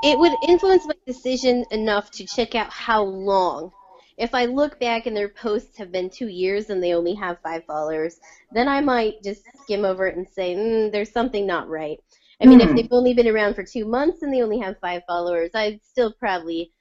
It 0.02 0.18
would 0.18 0.32
influence 0.48 0.86
my 0.86 0.94
decision 1.06 1.66
enough 1.70 2.10
to 2.12 2.24
check 2.26 2.54
out 2.54 2.70
how 2.70 3.02
long. 3.02 3.72
If 4.18 4.34
I 4.34 4.46
look 4.46 4.78
back 4.80 5.06
and 5.06 5.16
their 5.16 5.28
posts 5.28 5.76
have 5.78 5.92
been 5.92 6.10
two 6.10 6.28
years 6.28 6.70
and 6.70 6.82
they 6.82 6.94
only 6.94 7.14
have 7.14 7.40
five 7.42 7.64
followers, 7.66 8.18
then 8.50 8.68
I 8.68 8.80
might 8.80 9.22
just 9.22 9.42
skim 9.62 9.84
over 9.84 10.06
it 10.06 10.16
and 10.16 10.28
say, 10.28 10.54
mm, 10.54 10.92
there's 10.92 11.12
something 11.12 11.46
not 11.46 11.68
right. 11.68 11.98
I 12.40 12.46
mean, 12.46 12.60
if 12.60 12.70
Hmm. 12.70 12.74
they've 12.74 12.88
only 12.90 13.14
been 13.14 13.28
around 13.28 13.54
for 13.54 13.64
two 13.64 13.84
months 13.86 14.22
and 14.22 14.32
they 14.32 14.42
only 14.42 14.58
have 14.60 14.78
five 14.80 15.02
followers, 15.06 15.50
I'd 15.54 15.82
still 15.84 16.12
probably 16.12 16.72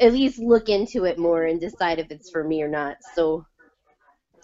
at 0.00 0.12
least 0.12 0.38
look 0.38 0.68
into 0.68 1.04
it 1.04 1.18
more 1.18 1.44
and 1.44 1.60
decide 1.60 1.98
if 1.98 2.10
it's 2.10 2.30
for 2.30 2.44
me 2.44 2.62
or 2.62 2.68
not. 2.68 2.98
So 3.02 3.44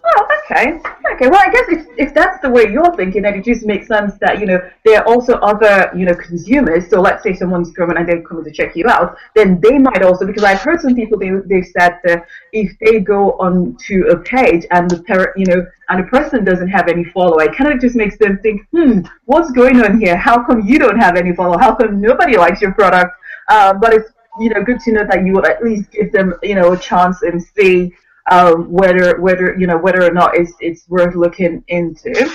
Oh, 0.04 0.26
okay. 0.44 0.80
Okay. 1.14 1.28
Well, 1.28 1.40
I 1.40 1.50
guess 1.52 1.64
if, 1.68 1.86
if 1.96 2.14
that's 2.14 2.40
the 2.42 2.50
way 2.50 2.70
you're 2.72 2.94
thinking, 2.96 3.22
then 3.22 3.34
it 3.34 3.44
just 3.44 3.64
makes 3.64 3.86
sense 3.86 4.14
that, 4.20 4.40
you 4.40 4.46
know, 4.46 4.58
there 4.84 5.00
are 5.00 5.06
also 5.06 5.34
other, 5.34 5.92
you 5.96 6.04
know, 6.04 6.14
consumers. 6.14 6.90
So 6.90 7.00
let's 7.00 7.22
say 7.22 7.34
someone's 7.34 7.70
coming 7.72 7.96
and 7.96 8.08
they're 8.08 8.22
coming 8.22 8.44
to 8.44 8.50
check 8.50 8.74
you 8.74 8.88
out, 8.88 9.16
then 9.36 9.60
they 9.60 9.78
might 9.78 10.02
also, 10.02 10.26
because 10.26 10.42
I've 10.42 10.60
heard 10.60 10.80
some 10.80 10.96
people, 10.96 11.18
they, 11.18 11.30
they've 11.46 11.66
said 11.78 12.00
that 12.04 12.26
if 12.52 12.76
they 12.80 12.98
go 12.98 13.32
onto 13.32 14.08
a 14.08 14.18
page 14.18 14.66
and 14.72 14.90
the 14.90 15.02
parent, 15.04 15.30
you 15.36 15.46
know, 15.46 15.64
and 15.88 16.04
the 16.04 16.08
person 16.08 16.44
doesn't 16.44 16.68
have 16.68 16.88
any 16.88 17.04
follow, 17.04 17.38
it 17.38 17.56
kind 17.56 17.72
of 17.72 17.80
just 17.80 17.94
makes 17.94 18.18
them 18.18 18.38
think, 18.42 18.66
hmm, 18.72 19.00
what's 19.26 19.52
going 19.52 19.80
on 19.82 20.00
here? 20.00 20.16
How 20.16 20.44
come 20.44 20.66
you 20.66 20.78
don't 20.78 20.98
have 20.98 21.16
any 21.16 21.34
follow? 21.34 21.58
How 21.58 21.74
come 21.74 22.00
nobody 22.00 22.36
likes 22.36 22.60
your 22.60 22.72
product? 22.72 23.12
Um, 23.48 23.78
but 23.80 23.92
it's, 23.92 24.10
you 24.40 24.48
know, 24.48 24.64
good 24.64 24.80
to 24.80 24.92
know 24.92 25.04
that 25.04 25.24
you 25.24 25.32
would 25.34 25.46
at 25.46 25.62
least 25.62 25.90
give 25.90 26.10
them, 26.10 26.34
you 26.42 26.54
know, 26.54 26.72
a 26.72 26.78
chance 26.78 27.22
and 27.22 27.42
see 27.42 27.92
um, 28.30 28.70
whether 28.70 29.20
whether 29.20 29.56
you 29.58 29.66
know 29.66 29.78
whether 29.78 30.04
or 30.04 30.12
not 30.12 30.36
it's 30.36 30.52
it's 30.60 30.88
worth 30.88 31.14
looking 31.14 31.64
into. 31.68 32.30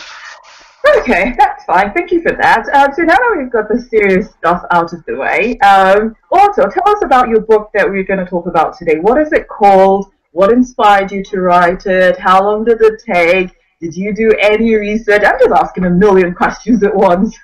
Okay, 1.00 1.34
that's 1.38 1.66
fine. 1.66 1.92
Thank 1.94 2.12
you 2.12 2.22
for 2.22 2.32
that. 2.32 2.68
Um, 2.74 2.94
so 2.96 3.02
now 3.02 3.16
that 3.16 3.36
we've 3.38 3.52
got 3.52 3.68
the 3.68 3.82
serious 3.82 4.32
stuff 4.32 4.64
out 4.72 4.94
of 4.94 5.04
the 5.06 5.18
way, 5.18 5.58
um, 5.60 6.16
also 6.32 6.62
tell 6.70 6.88
us 6.88 7.04
about 7.04 7.28
your 7.28 7.42
book 7.42 7.72
that 7.74 7.90
we're 7.90 8.04
going 8.04 8.20
to 8.20 8.26
talk 8.26 8.48
about 8.48 8.78
today. 8.78 9.00
What 9.00 9.20
is 9.20 9.34
it 9.34 9.48
called? 9.48 10.12
What 10.32 10.52
inspired 10.52 11.12
you 11.12 11.24
to 11.26 11.42
write 11.42 11.86
it? 11.88 12.18
How 12.18 12.44
long 12.44 12.64
did 12.64 12.80
it 12.82 13.02
take? 13.06 13.52
Did 13.82 13.96
you 13.96 14.14
do 14.14 14.32
any 14.40 14.76
research? 14.76 15.24
I'm 15.26 15.40
just 15.40 15.52
asking 15.52 15.86
a 15.86 15.90
million 15.90 16.34
questions 16.34 16.84
at 16.84 16.96
once. 16.96 17.38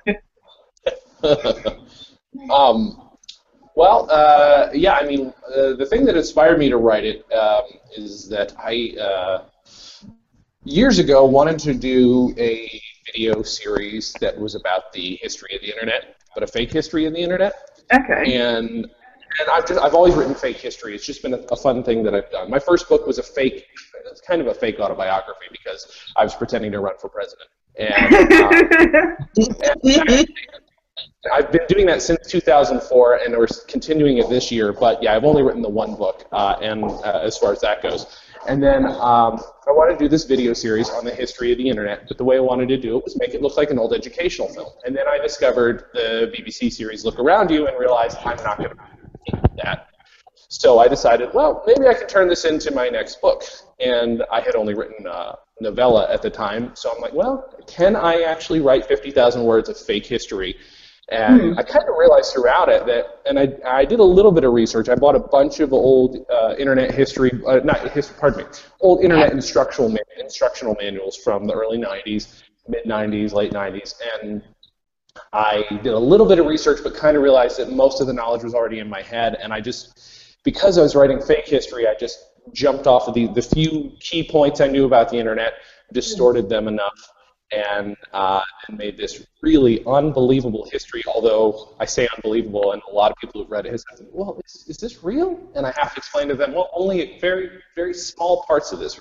um, 2.52 3.03
well, 3.76 4.08
uh, 4.12 4.70
yeah, 4.74 4.94
I 4.94 5.06
mean, 5.06 5.34
uh, 5.48 5.74
the 5.74 5.86
thing 5.86 6.06
that 6.06 6.16
inspired 6.16 6.60
me 6.60 6.70
to 6.70 6.78
write 6.78 7.06
it 7.06 7.26
um, 7.34 7.64
is 7.96 8.30
that 8.30 8.54
I, 8.58 8.96
uh, 9.00 9.46
years 10.64 11.00
ago, 11.00 11.26
wanted 11.26 11.60
to 11.60 11.74
do 11.74 12.34
a 12.38 12.82
video 13.06 13.42
series 13.42 14.14
that 14.22 14.38
was 14.38 14.56
about 14.56 14.94
the 14.94 15.18
history 15.22 15.56
of 15.56 15.62
the 15.62 15.70
internet, 15.70 16.16
but 16.34 16.44
a 16.44 16.48
fake 16.48 16.72
history 16.72 17.06
of 17.06 17.14
the 17.14 17.20
internet. 17.20 17.54
okay. 17.92 18.38
And 18.38 18.90
and 19.40 19.50
I've 19.50 19.66
just, 19.68 19.80
I've 19.82 19.94
always 19.96 20.14
written 20.14 20.36
fake 20.36 20.58
history. 20.58 20.94
It's 20.96 21.06
just 21.06 21.22
been 21.22 21.34
a, 21.34 21.40
a 21.52 21.56
fun 21.56 21.84
thing 21.84 22.04
that 22.04 22.14
I've 22.14 22.30
done. 22.32 22.50
My 22.50 22.60
first 22.60 22.88
book 22.88 23.08
was 23.08 23.18
a 23.18 23.24
fake, 23.24 23.66
it's 24.12 24.22
kind 24.22 24.42
of 24.42 24.48
a 24.48 24.54
fake 24.54 24.80
autobiography 24.80 25.48
because 25.52 25.88
I 26.16 26.24
was 26.24 26.36
pretending 26.36 26.72
to 26.74 26.80
run 26.80 26.96
for 27.00 27.10
president. 27.10 27.50
And 27.78 28.14
uh, 28.32 28.50
I've 31.32 31.52
been 31.52 31.66
doing 31.68 31.86
that 31.88 32.02
since 32.02 32.28
2004, 32.28 33.16
and 33.26 33.38
we're 33.38 33.48
continuing 33.68 34.18
it 34.18 34.30
this 34.30 34.52
year. 34.52 34.74
But 34.74 35.02
yeah, 35.02 35.16
I've 35.16 35.24
only 35.24 35.42
written 35.42 35.62
the 35.62 35.70
one 35.70 35.96
book, 35.96 36.26
uh, 36.32 36.56
and 36.62 36.84
uh, 36.84 37.22
as 37.24 37.38
far 37.38 37.52
as 37.52 37.62
that 37.62 37.82
goes. 37.82 38.06
And 38.48 38.62
then 38.62 38.86
um, 38.86 39.40
I 39.68 39.72
wanted 39.72 39.94
to 39.94 40.06
do 40.06 40.10
this 40.10 40.26
video 40.26 40.54
series 40.54 40.90
on 40.90 41.06
the 41.06 41.16
history 41.16 41.52
of 41.54 41.58
the 41.58 41.70
internet, 41.70 42.08
but 42.08 42.18
the 42.18 42.26
way 42.26 42.36
I 42.36 42.42
wanted 42.42 42.68
to 42.70 42.78
do 42.78 42.98
it 42.98 43.04
was 43.04 43.18
make 43.18 43.34
it 43.34 43.42
look 43.42 43.56
like 43.56 43.70
an 43.70 43.80
old 43.80 43.94
educational 43.94 44.50
film. 44.50 44.70
And 44.86 44.96
then 44.96 45.08
I 45.08 45.18
discovered 45.18 45.86
the 45.94 46.34
BBC 46.36 46.74
series 46.74 47.06
Look 47.06 47.20
Around 47.20 47.52
You 47.52 47.68
and 47.68 47.80
realized 47.80 48.18
I'm 48.26 48.38
not 48.44 48.58
going 48.58 48.72
to 48.72 48.76
do 49.32 49.40
that. 49.64 49.88
So 50.50 50.80
I 50.80 50.88
decided, 50.88 51.30
well, 51.34 51.64
maybe 51.66 51.88
I 51.88 51.94
could 51.94 52.10
turn 52.10 52.28
this 52.28 52.46
into 52.46 52.72
my 52.72 52.90
next 52.90 53.22
book. 53.22 53.44
And 53.80 54.24
I 54.32 54.42
had 54.42 54.56
only 54.56 54.74
written 54.74 55.08
uh, 55.08 55.36
novella 55.62 56.12
at 56.12 56.22
the 56.22 56.30
time, 56.30 56.76
so 56.76 56.92
I'm 56.94 57.02
like, 57.02 57.14
well, 57.14 57.50
can 57.66 57.96
I 57.96 58.22
actually 58.22 58.60
write 58.60 58.86
50,000 58.86 59.44
words 59.44 59.70
of 59.70 59.78
fake 59.78 60.06
history? 60.06 60.56
And 61.10 61.60
I 61.60 61.64
kind 61.64 61.84
of 61.88 61.96
realized 61.98 62.34
throughout 62.34 62.70
it 62.70 62.86
that, 62.86 63.22
and 63.26 63.38
I, 63.38 63.54
I 63.68 63.84
did 63.84 64.00
a 64.00 64.04
little 64.04 64.32
bit 64.32 64.46
of 64.46 64.54
research. 64.54 64.88
I 64.88 64.96
bought 64.96 65.16
a 65.16 65.20
bunch 65.20 65.60
of 65.60 65.74
old 65.74 66.26
uh, 66.32 66.56
internet 66.58 66.92
history, 66.92 67.32
uh, 67.46 67.60
not 67.64 67.92
history, 67.92 68.16
pardon 68.20 68.46
me, 68.46 68.46
old 68.80 69.04
internet 69.04 69.32
instructional 69.34 69.90
ma- 69.90 69.98
instructional 70.18 70.76
manuals 70.80 71.18
from 71.18 71.46
the 71.46 71.54
early 71.54 71.78
90s, 71.78 72.42
mid 72.70 72.86
90s, 72.86 73.34
late 73.34 73.52
90s, 73.52 73.96
and 74.22 74.42
I 75.34 75.66
did 75.84 75.94
a 75.94 76.00
little 76.00 76.26
bit 76.26 76.40
of 76.40 76.46
research, 76.46 76.80
but 76.84 76.96
kind 76.96 77.18
of 77.18 77.24
realized 77.24 77.58
that 77.58 77.72
most 77.72 78.00
of 78.00 78.08
the 78.08 78.14
knowledge 78.14 78.44
was 78.44 78.54
already 78.54 78.80
in 78.80 78.90
my 78.90 79.02
head, 79.02 79.36
and 79.42 79.54
I 79.54 79.60
just, 79.60 80.38
because 80.44 80.78
I 80.78 80.82
was 80.82 80.96
writing 80.96 81.22
fake 81.22 81.48
history, 81.48 81.86
I 81.86 81.96
just 82.00 82.30
jumped 82.54 82.88
off 82.88 83.08
of 83.08 83.14
the, 83.14 83.28
the 83.28 83.42
few 83.42 83.92
key 84.00 84.28
points 84.28 84.62
I 84.62 84.68
knew 84.68 84.86
about 84.86 85.10
the 85.10 85.18
internet, 85.18 85.54
distorted 85.92 86.50
them 86.50 86.68
enough, 86.68 87.13
and, 87.54 87.96
uh, 88.14 88.42
and 88.68 88.78
made 88.78 88.98
this 88.98 89.26
really 89.42 89.84
unbelievable 89.86 90.68
history. 90.72 91.04
Although 91.08 91.76
I 91.80 91.86
say 91.86 92.08
unbelievable, 92.16 92.74
and 92.74 92.82
a 92.90 92.94
lot 92.94 93.12
of 93.12 93.18
people 93.18 93.42
who've 93.42 93.52
read 93.52 93.66
it 93.66 93.72
have 93.72 93.82
said, 93.82 94.08
"Well, 94.12 94.42
is, 94.46 94.66
is 94.68 94.78
this 94.78 95.04
real?" 95.04 95.40
And 95.56 95.66
I 95.66 95.74
have 95.78 95.94
to 95.94 95.98
explain 95.98 96.28
to 96.30 96.36
them, 96.36 96.54
"Well, 96.54 96.70
only 96.74 97.18
very, 97.20 97.50
very 97.76 97.94
small 97.94 98.44
parts 98.48 98.72
of 98.72 98.80
this." 98.80 99.00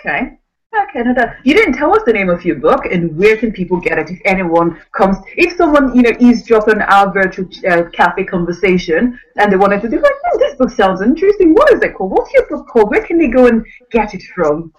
Okay. 0.00 0.38
Okay, 0.82 1.04
no, 1.04 1.14
that, 1.14 1.38
you 1.44 1.54
didn't 1.54 1.74
tell 1.74 1.94
us 1.94 2.02
the 2.04 2.12
name 2.12 2.28
of 2.28 2.44
your 2.44 2.56
book, 2.56 2.84
and 2.86 3.16
where 3.16 3.36
can 3.36 3.52
people 3.52 3.78
get 3.78 3.96
it 3.96 4.10
if 4.10 4.20
anyone 4.24 4.80
comes, 4.90 5.16
if 5.36 5.56
someone, 5.56 5.94
you 5.94 6.02
know, 6.02 6.10
eavesdropping 6.18 6.80
our 6.80 7.12
virtual 7.12 7.48
uh, 7.70 7.84
cafe 7.92 8.24
conversation, 8.24 9.16
and 9.36 9.52
they 9.52 9.56
wanted 9.56 9.82
to 9.82 9.88
do 9.88 10.00
like, 10.00 10.12
oh, 10.32 10.38
this 10.38 10.56
book 10.56 10.70
sounds 10.70 11.00
interesting, 11.00 11.54
what 11.54 11.72
is 11.72 11.80
it 11.80 11.94
called? 11.94 12.10
What's 12.10 12.32
your 12.32 12.48
book 12.48 12.66
called? 12.66 12.90
Where 12.90 13.06
can 13.06 13.18
they 13.18 13.28
go 13.28 13.46
and 13.46 13.64
get 13.92 14.14
it 14.14 14.22
from? 14.34 14.72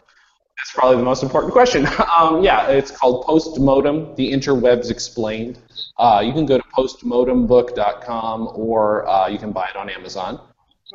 That's 0.57 0.71
probably 0.73 0.97
the 0.97 1.03
most 1.03 1.23
important 1.23 1.53
question. 1.53 1.87
Um, 2.17 2.43
yeah, 2.43 2.67
it's 2.67 2.91
called 2.91 3.25
Postmodem: 3.25 4.15
The 4.15 4.31
Interwebs 4.31 4.89
Explained. 4.89 5.59
Uh, 5.97 6.23
you 6.25 6.31
can 6.31 6.45
go 6.45 6.57
to 6.57 6.63
postmodembook.com, 6.77 8.51
or 8.53 9.07
uh, 9.07 9.27
you 9.27 9.37
can 9.37 9.51
buy 9.51 9.67
it 9.69 9.75
on 9.75 9.89
Amazon. 9.89 10.39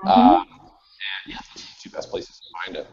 Um, 0.06 0.46
and 0.46 0.46
yeah, 1.26 1.36
those 1.54 1.62
are 1.62 1.66
the 1.66 1.82
two 1.82 1.90
best 1.90 2.10
places 2.10 2.40
to 2.40 2.46
find 2.64 2.76
it. 2.78 2.86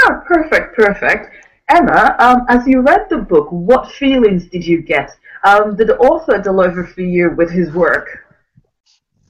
Oh, 0.00 0.20
perfect, 0.26 0.76
perfect. 0.76 1.34
Emma, 1.68 2.14
um, 2.18 2.44
as 2.48 2.66
you 2.66 2.80
read 2.80 3.06
the 3.08 3.18
book, 3.18 3.48
what 3.50 3.90
feelings 3.90 4.46
did 4.46 4.66
you 4.66 4.82
get? 4.82 5.10
Um, 5.44 5.76
did 5.76 5.88
the 5.88 5.98
author 5.98 6.38
deliver 6.38 6.84
for 6.84 7.00
you 7.00 7.30
with 7.30 7.50
his 7.50 7.72
work? 7.72 8.26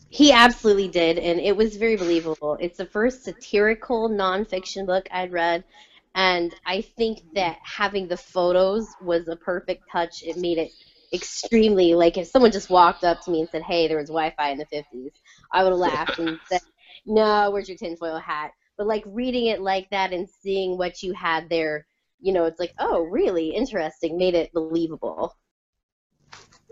He 0.08 0.30
absolutely 0.30 0.88
did, 0.88 1.18
and 1.18 1.40
it 1.40 1.56
was 1.56 1.76
very 1.76 1.96
believable. 1.96 2.58
It's 2.60 2.76
the 2.76 2.84
first 2.84 3.24
satirical 3.24 4.10
nonfiction 4.10 4.84
book 4.84 5.08
I'd 5.10 5.32
read, 5.32 5.64
and 6.14 6.54
I 6.66 6.82
think 6.82 7.20
that 7.34 7.58
having 7.62 8.08
the 8.08 8.16
photos 8.16 8.86
was 9.00 9.28
a 9.28 9.36
perfect 9.36 9.84
touch. 9.90 10.22
It 10.22 10.36
made 10.36 10.58
it 10.58 10.70
extremely 11.12 11.94
like 11.94 12.16
if 12.16 12.26
someone 12.26 12.52
just 12.52 12.70
walked 12.70 13.04
up 13.04 13.20
to 13.22 13.30
me 13.30 13.40
and 13.40 13.48
said, 13.50 13.62
"Hey, 13.62 13.88
there 13.88 13.98
was 13.98 14.08
Wi-Fi 14.08 14.50
in 14.50 14.58
the 14.58 14.66
'50s," 14.66 15.12
I 15.52 15.62
would 15.62 15.70
have 15.70 15.78
laughed 15.78 16.18
and 16.18 16.38
said, 16.48 16.60
"No, 17.06 17.50
where's 17.50 17.68
your 17.68 17.78
tinfoil 17.78 18.18
hat?" 18.18 18.52
But 18.76 18.86
like 18.86 19.04
reading 19.06 19.46
it 19.46 19.60
like 19.60 19.88
that 19.90 20.12
and 20.12 20.28
seeing 20.28 20.76
what 20.76 21.02
you 21.02 21.12
had 21.12 21.48
there, 21.48 21.86
you 22.20 22.32
know, 22.32 22.44
it's 22.44 22.60
like, 22.60 22.74
"Oh, 22.78 23.02
really 23.02 23.48
interesting," 23.48 24.18
made 24.18 24.34
it 24.34 24.52
believable. 24.52 25.36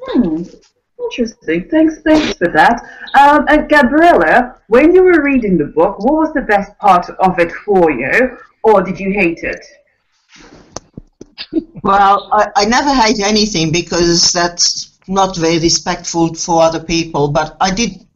Hmm. 0.02 0.42
Interesting. 1.02 1.68
Thanks, 1.70 2.02
thanks 2.02 2.34
for 2.34 2.48
that. 2.48 2.82
Um, 3.18 3.46
and 3.48 3.68
Gabriella, 3.68 4.60
when 4.68 4.94
you 4.94 5.02
were 5.02 5.22
reading 5.22 5.56
the 5.56 5.64
book, 5.64 5.98
what 5.98 6.14
was 6.14 6.32
the 6.34 6.42
best 6.42 6.76
part 6.78 7.08
of 7.08 7.38
it 7.38 7.50
for 7.52 7.90
you, 7.90 8.38
or 8.62 8.82
did 8.82 8.98
you 8.98 9.12
hate 9.12 9.40
it? 9.42 9.64
Well, 11.82 12.28
I, 12.30 12.48
I 12.56 12.64
never 12.66 12.92
hate 12.92 13.18
anything 13.20 13.72
because 13.72 14.32
that's 14.32 14.98
not 15.08 15.36
very 15.36 15.58
respectful 15.58 16.34
for 16.34 16.62
other 16.62 16.78
people. 16.78 17.28
But 17.28 17.56
I 17.60 17.70
did. 17.74 18.06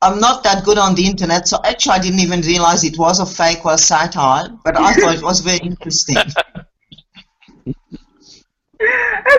I'm 0.00 0.20
not 0.20 0.44
that 0.44 0.64
good 0.64 0.78
on 0.78 0.94
the 0.94 1.06
internet, 1.06 1.48
so 1.48 1.58
actually 1.64 1.92
I 1.92 1.98
didn't 1.98 2.20
even 2.20 2.40
realize 2.42 2.84
it 2.84 2.96
was 2.96 3.18
a 3.18 3.26
fake 3.26 3.66
or 3.66 3.74
a 3.74 3.78
satire. 3.78 4.48
But 4.64 4.78
I 4.78 4.94
thought 4.94 5.16
it 5.16 5.22
was 5.22 5.40
very 5.40 5.58
interesting. 5.58 6.16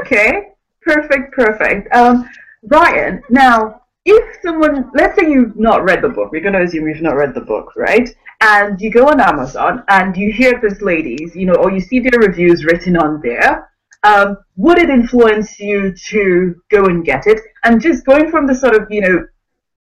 Okay, 0.02 0.50
perfect, 0.84 1.34
perfect. 1.34 1.92
Um, 1.96 2.30
Ryan, 2.64 3.24
now 3.30 3.82
if 4.06 4.42
someone, 4.42 4.90
let's 4.94 5.20
say 5.20 5.30
you've 5.30 5.56
not 5.56 5.84
read 5.84 6.02
the 6.02 6.10
book, 6.10 6.32
we're 6.32 6.42
going 6.42 6.54
to 6.54 6.62
assume 6.62 6.88
you've 6.88 7.02
not 7.02 7.16
read 7.16 7.34
the 7.34 7.42
book, 7.42 7.76
right? 7.76 8.10
And 8.42 8.82
you 8.82 8.90
go 8.90 9.08
on 9.08 9.22
Amazon 9.22 9.84
and 9.88 10.18
you 10.18 10.32
hear 10.32 10.60
this 10.60 10.82
ladies, 10.82 11.36
you 11.36 11.46
know, 11.46 11.54
or 11.54 11.72
you 11.72 11.80
see 11.80 12.00
their 12.00 12.20
reviews 12.20 12.66
written 12.66 12.98
on 12.98 13.22
there, 13.22 13.70
um, 14.04 14.38
would 14.56 14.80
it 14.80 14.90
influence 14.90 15.60
you 15.60 15.94
to 16.10 16.56
go 16.72 16.86
and 16.86 17.06
get 17.06 17.28
it? 17.28 17.40
And 17.64 17.80
just 17.80 18.04
going 18.04 18.32
from 18.32 18.48
the 18.48 18.56
sort 18.56 18.76
of, 18.76 18.88
you 18.90 19.02
know, 19.02 19.28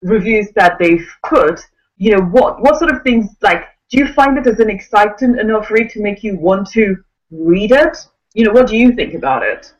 reviews 0.03 0.49
that 0.57 0.79
they've 0.79 1.09
put, 1.27 1.61
you 1.97 2.15
know, 2.15 2.23
what, 2.23 2.61
what 2.61 2.79
sort 2.79 2.95
of 2.95 3.03
things, 3.03 3.31
like, 3.41 3.65
do 3.91 3.99
you 3.99 4.13
find 4.13 4.37
it 4.37 4.47
as 4.47 4.61
an 4.61 4.69
exciting 4.69 5.39
enough 5.39 5.71
read 5.71 5.89
to 5.91 6.03
make 6.03 6.23
you 6.23 6.37
want 6.37 6.69
to 6.73 6.97
read 7.31 7.73
it? 7.73 7.97
You 8.35 8.45
know, 8.45 8.53
what 8.53 8.69
do 8.69 8.77
you 8.77 8.93
think 8.93 9.15
about 9.15 9.43
it? 9.43 9.73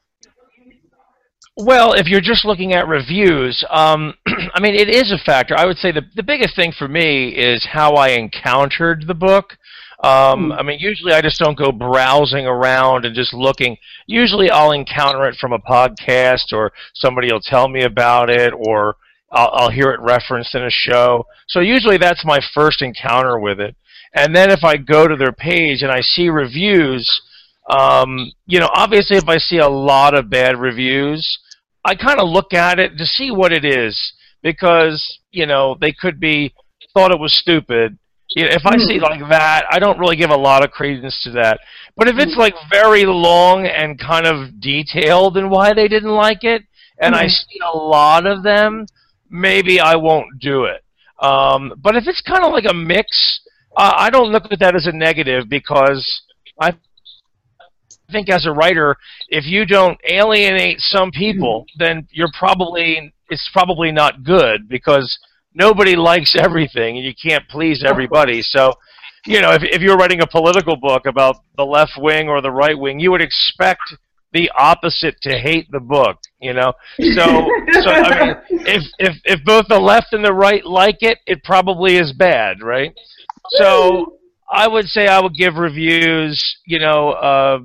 Well, 1.63 1.93
if 1.93 2.07
you're 2.07 2.21
just 2.21 2.45
looking 2.45 2.73
at 2.73 2.89
reviews, 2.89 3.65
um, 3.71 4.15
I 4.55 4.61
mean, 4.61 4.75
it 4.75 4.89
is 4.89 5.13
a 5.13 5.19
factor. 5.19 5.55
I 5.57 5.67
would 5.67 5.77
say 5.77 5.93
the 5.93 6.03
the 6.15 6.23
biggest 6.23 6.57
thing 6.57 6.73
for 6.73 6.89
me 6.89 7.29
is 7.29 7.67
how 7.71 7.95
I 7.95 8.11
encountered 8.11 9.07
the 9.07 9.15
book. 9.15 9.59
Um, 10.03 10.47
hmm. 10.47 10.53
I 10.53 10.63
mean, 10.63 10.79
usually 10.81 11.13
I 11.13 11.21
just 11.21 11.39
don't 11.39 11.59
go 11.59 11.71
browsing 11.73 12.47
around 12.47 13.05
and 13.05 13.15
just 13.15 13.35
looking. 13.35 13.77
Usually 14.07 14.51
I'll 14.51 14.73
encounter 14.73 15.27
it 15.27 15.37
from 15.37 15.53
a 15.53 15.59
podcast 15.59 16.53
or 16.53 16.73
somebody 16.95 17.31
will 17.31 17.41
tell 17.41 17.69
me 17.69 17.83
about 17.83 18.31
it 18.31 18.55
or 18.57 18.97
I'll, 19.31 19.51
I'll 19.53 19.71
hear 19.71 19.91
it 19.91 20.01
referenced 20.01 20.55
in 20.55 20.65
a 20.65 20.71
show. 20.71 21.27
So 21.49 21.61
usually 21.61 21.99
that's 21.99 22.25
my 22.25 22.41
first 22.55 22.81
encounter 22.81 23.39
with 23.39 23.61
it. 23.61 23.77
And 24.15 24.35
then 24.35 24.51
if 24.51 24.65
I 24.65 24.77
go 24.79 25.07
to 25.07 25.17
their 25.17 25.33
page 25.33 25.83
and 25.83 25.93
I 25.93 26.01
see 26.01 26.31
reviews, 26.31 27.21
um, 27.69 28.33
you 28.47 28.59
know, 28.59 28.71
obviously 28.75 29.19
if 29.19 29.29
I 29.29 29.37
see 29.37 29.59
a 29.59 29.69
lot 29.69 30.15
of 30.15 30.31
bad 30.31 30.57
reviews, 30.57 31.39
I 31.85 31.95
kind 31.95 32.21
of 32.21 32.29
look 32.29 32.53
at 32.53 32.79
it 32.79 32.97
to 32.99 33.07
see 33.07 33.31
what 33.31 33.53
it 33.53 33.65
is 33.65 34.13
because 34.43 35.19
you 35.31 35.47
know 35.47 35.77
they 35.81 35.93
could 35.93 36.21
be 36.21 36.53
thought 36.95 37.13
it 37.13 37.21
was 37.21 37.35
stupid. 37.35 37.99
You 38.31 38.45
know, 38.45 38.51
if 38.53 38.65
I 38.65 38.77
see 38.79 38.99
hmm. 38.99 39.03
like 39.03 39.21
that, 39.31 39.65
I 39.71 39.79
don't 39.79 39.99
really 39.99 40.17
give 40.17 40.31
a 40.31 40.37
lot 40.37 40.65
of 40.65 40.71
credence 40.71 41.21
to 41.25 41.33
that. 41.33 41.59
But 41.97 42.09
if 42.09 42.17
it's 42.19 42.35
hmm. 42.35 42.41
like 42.41 42.55
very 42.71 43.05
long 43.05 43.67
and 43.67 43.99
kind 43.99 44.27
of 44.27 44.61
detailed 44.61 45.37
in 45.37 45.51
why 45.51 45.75
they 45.75 45.89
didn't 45.89 46.11
like 46.11 46.45
it, 46.45 46.63
and 47.01 47.15
mm-hmm. 47.15 47.25
I 47.25 47.27
hmm. 47.27 47.29
see 47.29 47.59
a 47.73 47.77
lot 47.77 48.27
of 48.27 48.43
them, 48.43 48.87
maybe 49.29 49.81
I 49.81 49.97
won't 49.97 50.39
do 50.41 50.65
it. 50.65 50.85
Um, 51.21 51.75
but 51.79 51.97
if 51.97 52.07
it's 52.07 52.23
kind 52.23 52.45
of 52.45 52.53
like 52.53 52.65
a 52.69 52.75
mix, 52.75 53.41
uh, 53.77 53.93
I 53.97 54.11
don't 54.11 54.33
look 54.33 54.45
at 54.51 54.59
that 54.61 54.75
as 54.75 54.87
a 54.87 54.93
negative 54.93 55.49
because 55.49 56.07
I 56.61 56.75
think 58.11 58.29
as 58.29 58.47
a 58.47 58.53
writer, 58.53 58.97
if 59.29 59.47
you 59.47 59.65
don't 59.67 59.99
alienate 60.09 60.81
some 60.81 61.11
people, 61.11 61.63
mm-hmm. 61.63 61.85
then 61.85 62.09
you're 62.11 62.31
probably 62.39 63.13
it's 63.29 63.49
probably 63.53 63.93
not 63.93 64.25
good 64.25 64.69
because 64.69 65.19
nobody 65.55 65.97
likes 65.97 66.35
everything 66.37 66.97
and 66.97 67.07
you 67.07 67.15
can't 67.15 67.49
please 67.49 67.85
everybody. 67.85 68.43
So, 68.43 68.75
you 69.27 69.41
know, 69.41 69.53
if 69.53 69.63
if 69.63 69.83
you're 69.83 69.97
writing 69.97 70.21
a 70.21 70.27
political 70.27 70.77
book 70.77 71.07
about 71.07 71.37
the 71.57 71.65
left 71.65 71.93
wing 71.97 72.29
or 72.29 72.41
the 72.41 72.51
right 72.51 72.79
wing, 72.79 73.01
you 73.01 73.11
would 73.11 73.23
expect 73.23 73.83
the 74.33 74.51
opposite 74.57 75.21
to 75.23 75.39
hate 75.39 75.69
the 75.71 75.81
book, 75.81 76.19
you 76.41 76.53
know. 76.53 76.73
So, 76.99 77.49
so 77.83 77.91
I 77.91 78.27
mean, 78.27 78.37
if 78.67 78.85
if 78.99 79.17
if 79.25 79.45
both 79.45 79.67
the 79.69 79.81
left 79.81 80.13
and 80.13 80.25
the 80.25 80.33
right 80.33 80.65
like 80.65 80.99
it, 81.01 81.19
it 81.27 81.43
probably 81.45 81.97
is 81.97 82.13
bad, 82.13 82.63
right? 82.63 82.93
So, 83.53 84.19
I 84.51 84.67
would 84.67 84.87
say 84.87 85.07
I 85.07 85.21
would 85.21 85.35
give 85.35 85.55
reviews, 85.55 86.59
you 86.67 86.79
know, 86.81 87.11
uh, 87.11 87.61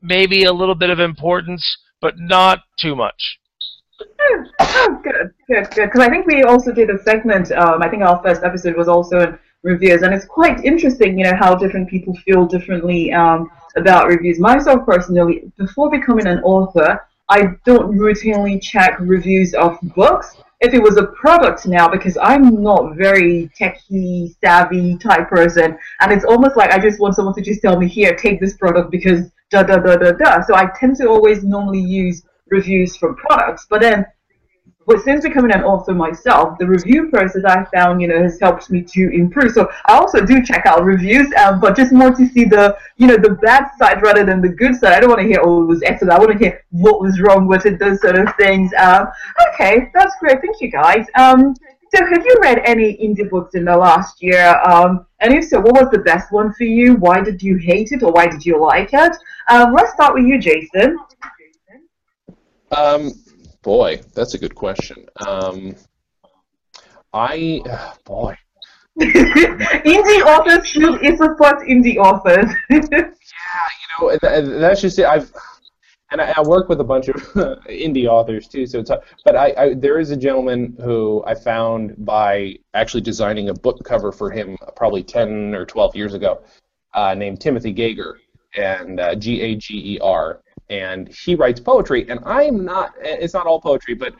maybe 0.00 0.44
a 0.44 0.52
little 0.52 0.74
bit 0.74 0.90
of 0.90 1.00
importance, 1.00 1.64
but 2.00 2.14
not 2.18 2.60
too 2.78 2.94
much. 2.94 3.38
Oh, 4.00 5.00
good, 5.02 5.34
good, 5.46 5.70
good. 5.70 5.84
Because 5.86 6.00
I 6.00 6.08
think 6.08 6.26
we 6.26 6.42
also 6.42 6.72
did 6.72 6.90
a 6.90 7.02
segment. 7.02 7.50
Um, 7.52 7.82
I 7.82 7.88
think 7.88 8.02
our 8.02 8.22
first 8.22 8.42
episode 8.42 8.76
was 8.76 8.88
also 8.88 9.20
in 9.20 9.38
reviews, 9.62 10.02
and 10.02 10.14
it's 10.14 10.26
quite 10.26 10.64
interesting, 10.64 11.18
you 11.18 11.24
know, 11.24 11.36
how 11.36 11.54
different 11.54 11.88
people 11.88 12.14
feel 12.24 12.46
differently 12.46 13.12
um, 13.12 13.50
about 13.76 14.06
reviews. 14.06 14.38
Myself 14.38 14.84
personally, 14.86 15.50
before 15.58 15.90
becoming 15.90 16.26
an 16.26 16.40
author, 16.40 17.00
I 17.28 17.54
don't 17.66 17.96
routinely 17.98 18.62
check 18.62 18.98
reviews 19.00 19.54
of 19.54 19.78
books. 19.94 20.36
If 20.60 20.74
it 20.74 20.82
was 20.82 20.96
a 20.96 21.06
product 21.06 21.66
now, 21.66 21.88
because 21.88 22.18
I'm 22.20 22.62
not 22.62 22.96
very 22.96 23.48
techy 23.56 24.34
savvy 24.40 24.96
type 24.98 25.28
person, 25.28 25.78
and 26.00 26.12
it's 26.12 26.24
almost 26.24 26.56
like 26.56 26.72
I 26.72 26.78
just 26.80 26.98
want 26.98 27.14
someone 27.14 27.34
to 27.34 27.42
just 27.42 27.62
tell 27.62 27.78
me, 27.78 27.86
here, 27.86 28.16
take 28.16 28.40
this 28.40 28.56
product 28.56 28.90
because 28.90 29.30
da 29.50 29.62
da 29.62 29.76
da 29.78 29.96
da 29.96 30.12
da. 30.12 30.42
So 30.42 30.54
I 30.54 30.68
tend 30.78 30.96
to 30.96 31.08
always 31.08 31.42
normally 31.44 31.80
use 31.80 32.22
reviews 32.50 32.96
from 32.96 33.16
products, 33.16 33.66
but 33.68 33.80
then 33.80 34.06
but 34.88 35.02
since 35.02 35.22
becoming 35.22 35.52
an 35.52 35.64
author 35.64 35.92
myself, 35.92 36.58
the 36.58 36.66
review 36.66 37.10
process 37.10 37.44
I 37.44 37.62
found, 37.66 38.00
you 38.00 38.08
know, 38.08 38.22
has 38.22 38.40
helped 38.40 38.70
me 38.70 38.80
to 38.80 39.10
improve. 39.10 39.52
So 39.52 39.68
I 39.86 39.98
also 39.98 40.24
do 40.24 40.42
check 40.42 40.64
out 40.64 40.82
reviews, 40.82 41.30
um, 41.34 41.60
but 41.60 41.76
just 41.76 41.92
more 41.92 42.10
to 42.10 42.26
see 42.26 42.46
the, 42.46 42.74
you 42.96 43.06
know, 43.06 43.18
the 43.18 43.34
bad 43.42 43.66
side 43.78 44.00
rather 44.00 44.24
than 44.24 44.40
the 44.40 44.48
good 44.48 44.76
side. 44.76 44.94
I 44.94 45.00
don't 45.00 45.10
want 45.10 45.20
to 45.20 45.26
hear, 45.26 45.40
oh, 45.42 45.62
it 45.62 45.66
was 45.66 45.82
excellent. 45.82 46.14
I 46.14 46.18
want 46.18 46.32
to 46.32 46.38
hear 46.38 46.64
what 46.70 47.02
was 47.02 47.20
wrong 47.20 47.46
with 47.46 47.66
it, 47.66 47.78
those 47.78 48.00
sort 48.00 48.18
of 48.18 48.34
things. 48.36 48.72
Um, 48.78 49.08
okay, 49.52 49.90
that's 49.92 50.14
great. 50.20 50.40
Thank 50.40 50.58
you, 50.62 50.70
guys. 50.70 51.04
Um, 51.16 51.54
so 51.94 52.04
have 52.06 52.24
you 52.24 52.36
read 52.40 52.62
any 52.64 52.96
indie 52.96 53.28
books 53.28 53.54
in 53.54 53.66
the 53.66 53.76
last 53.76 54.22
year? 54.22 54.58
Um, 54.64 55.06
and 55.20 55.34
if 55.34 55.44
so, 55.44 55.60
what 55.60 55.74
was 55.74 55.90
the 55.90 55.98
best 55.98 56.32
one 56.32 56.54
for 56.54 56.64
you? 56.64 56.94
Why 56.94 57.20
did 57.20 57.42
you 57.42 57.58
hate 57.58 57.92
it 57.92 58.02
or 58.02 58.12
why 58.12 58.26
did 58.26 58.44
you 58.46 58.58
like 58.58 58.90
it? 58.94 59.16
Um, 59.48 59.72
let's 59.74 59.92
start 59.92 60.14
with 60.14 60.24
you, 60.24 60.38
Jason. 60.38 60.98
Um, 62.70 63.12
boy, 63.62 64.00
that's 64.14 64.34
a 64.34 64.38
good 64.38 64.54
question. 64.54 65.06
Um, 65.26 65.74
I, 67.14 67.62
uh, 67.68 67.94
boy. 68.04 68.36
indie 69.00 70.22
authors 70.22 70.66
should 70.66 71.00
support 71.16 71.60
indie 71.60 71.96
authors. 71.96 72.50
yeah, 72.68 72.78
you 74.00 74.18
know, 74.22 74.58
that's 74.60 74.80
just 74.82 74.98
it. 74.98 75.06
I've 75.06 75.32
and 76.10 76.20
I, 76.20 76.34
I, 76.36 76.42
work 76.42 76.68
with 76.68 76.80
a 76.80 76.84
bunch 76.84 77.08
of 77.08 77.16
indie 77.68 78.06
authors 78.06 78.48
too. 78.48 78.66
So, 78.66 78.80
it's, 78.80 78.90
but 79.24 79.36
I, 79.36 79.54
I, 79.56 79.74
there 79.74 79.98
is 79.98 80.10
a 80.10 80.16
gentleman 80.16 80.76
who 80.82 81.22
I 81.26 81.34
found 81.34 81.94
by 82.04 82.56
actually 82.74 83.02
designing 83.02 83.50
a 83.50 83.54
book 83.54 83.82
cover 83.84 84.10
for 84.10 84.30
him 84.30 84.56
probably 84.76 85.02
10 85.02 85.54
or 85.54 85.64
12 85.64 85.96
years 85.96 86.14
ago, 86.14 86.42
uh, 86.94 87.14
named 87.14 87.40
Timothy 87.40 87.72
Gager, 87.72 88.18
and 88.56 89.00
uh, 89.00 89.14
G 89.14 89.40
A 89.40 89.54
G 89.56 89.94
E 89.94 89.98
R, 90.00 90.42
and 90.70 91.08
he 91.08 91.34
writes 91.34 91.60
poetry. 91.60 92.08
And 92.08 92.20
I'm 92.24 92.64
not. 92.64 92.94
It's 93.00 93.34
not 93.34 93.46
all 93.46 93.60
poetry, 93.60 93.94
but 93.94 94.14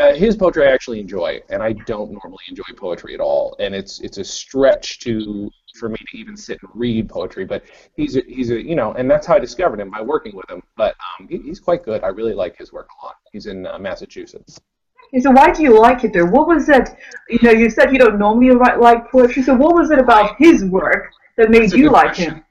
uh, 0.00 0.14
his 0.14 0.36
poetry 0.36 0.66
I 0.66 0.72
actually 0.72 1.00
enjoy, 1.00 1.40
and 1.48 1.62
I 1.62 1.72
don't 1.72 2.12
normally 2.12 2.44
enjoy 2.48 2.64
poetry 2.76 3.14
at 3.14 3.20
all. 3.20 3.56
And 3.58 3.74
it's 3.74 4.00
it's 4.00 4.18
a 4.18 4.24
stretch 4.24 5.00
to 5.00 5.50
for 5.78 5.88
me 5.88 5.96
to 5.96 6.18
even 6.18 6.36
sit 6.36 6.58
and 6.62 6.70
read 6.74 7.08
poetry. 7.08 7.44
But 7.44 7.64
he's 7.96 8.16
a, 8.16 8.22
he's 8.26 8.50
a 8.50 8.60
you 8.60 8.74
know, 8.74 8.92
and 8.94 9.10
that's 9.10 9.26
how 9.26 9.36
I 9.36 9.38
discovered 9.38 9.80
him 9.80 9.90
by 9.90 10.02
working 10.02 10.34
with 10.34 10.48
him. 10.50 10.62
But 10.76 10.94
um, 11.18 11.28
he, 11.28 11.38
he's 11.38 11.60
quite 11.60 11.84
good. 11.84 12.02
I 12.02 12.08
really 12.08 12.34
like 12.34 12.56
his 12.56 12.72
work 12.72 12.88
a 13.02 13.06
lot. 13.06 13.16
He's 13.32 13.46
in 13.46 13.66
uh, 13.66 13.78
Massachusetts. 13.78 14.60
Okay, 15.08 15.22
so 15.22 15.30
why 15.30 15.52
do 15.52 15.62
you 15.62 15.78
like 15.78 16.04
it 16.04 16.12
though? 16.12 16.26
What 16.26 16.48
was 16.48 16.68
it? 16.68 16.88
You 17.28 17.38
know, 17.42 17.52
you 17.52 17.70
said 17.70 17.92
you 17.92 17.98
don't 17.98 18.18
normally 18.18 18.50
write 18.50 18.80
like 18.80 19.10
poetry. 19.10 19.42
So 19.42 19.54
what 19.54 19.74
was 19.74 19.90
it 19.90 19.98
about 19.98 20.36
his 20.38 20.64
work 20.64 21.12
that 21.36 21.50
made 21.50 21.72
you 21.72 21.90
like 21.90 22.14
question. 22.14 22.34
him? 22.34 22.44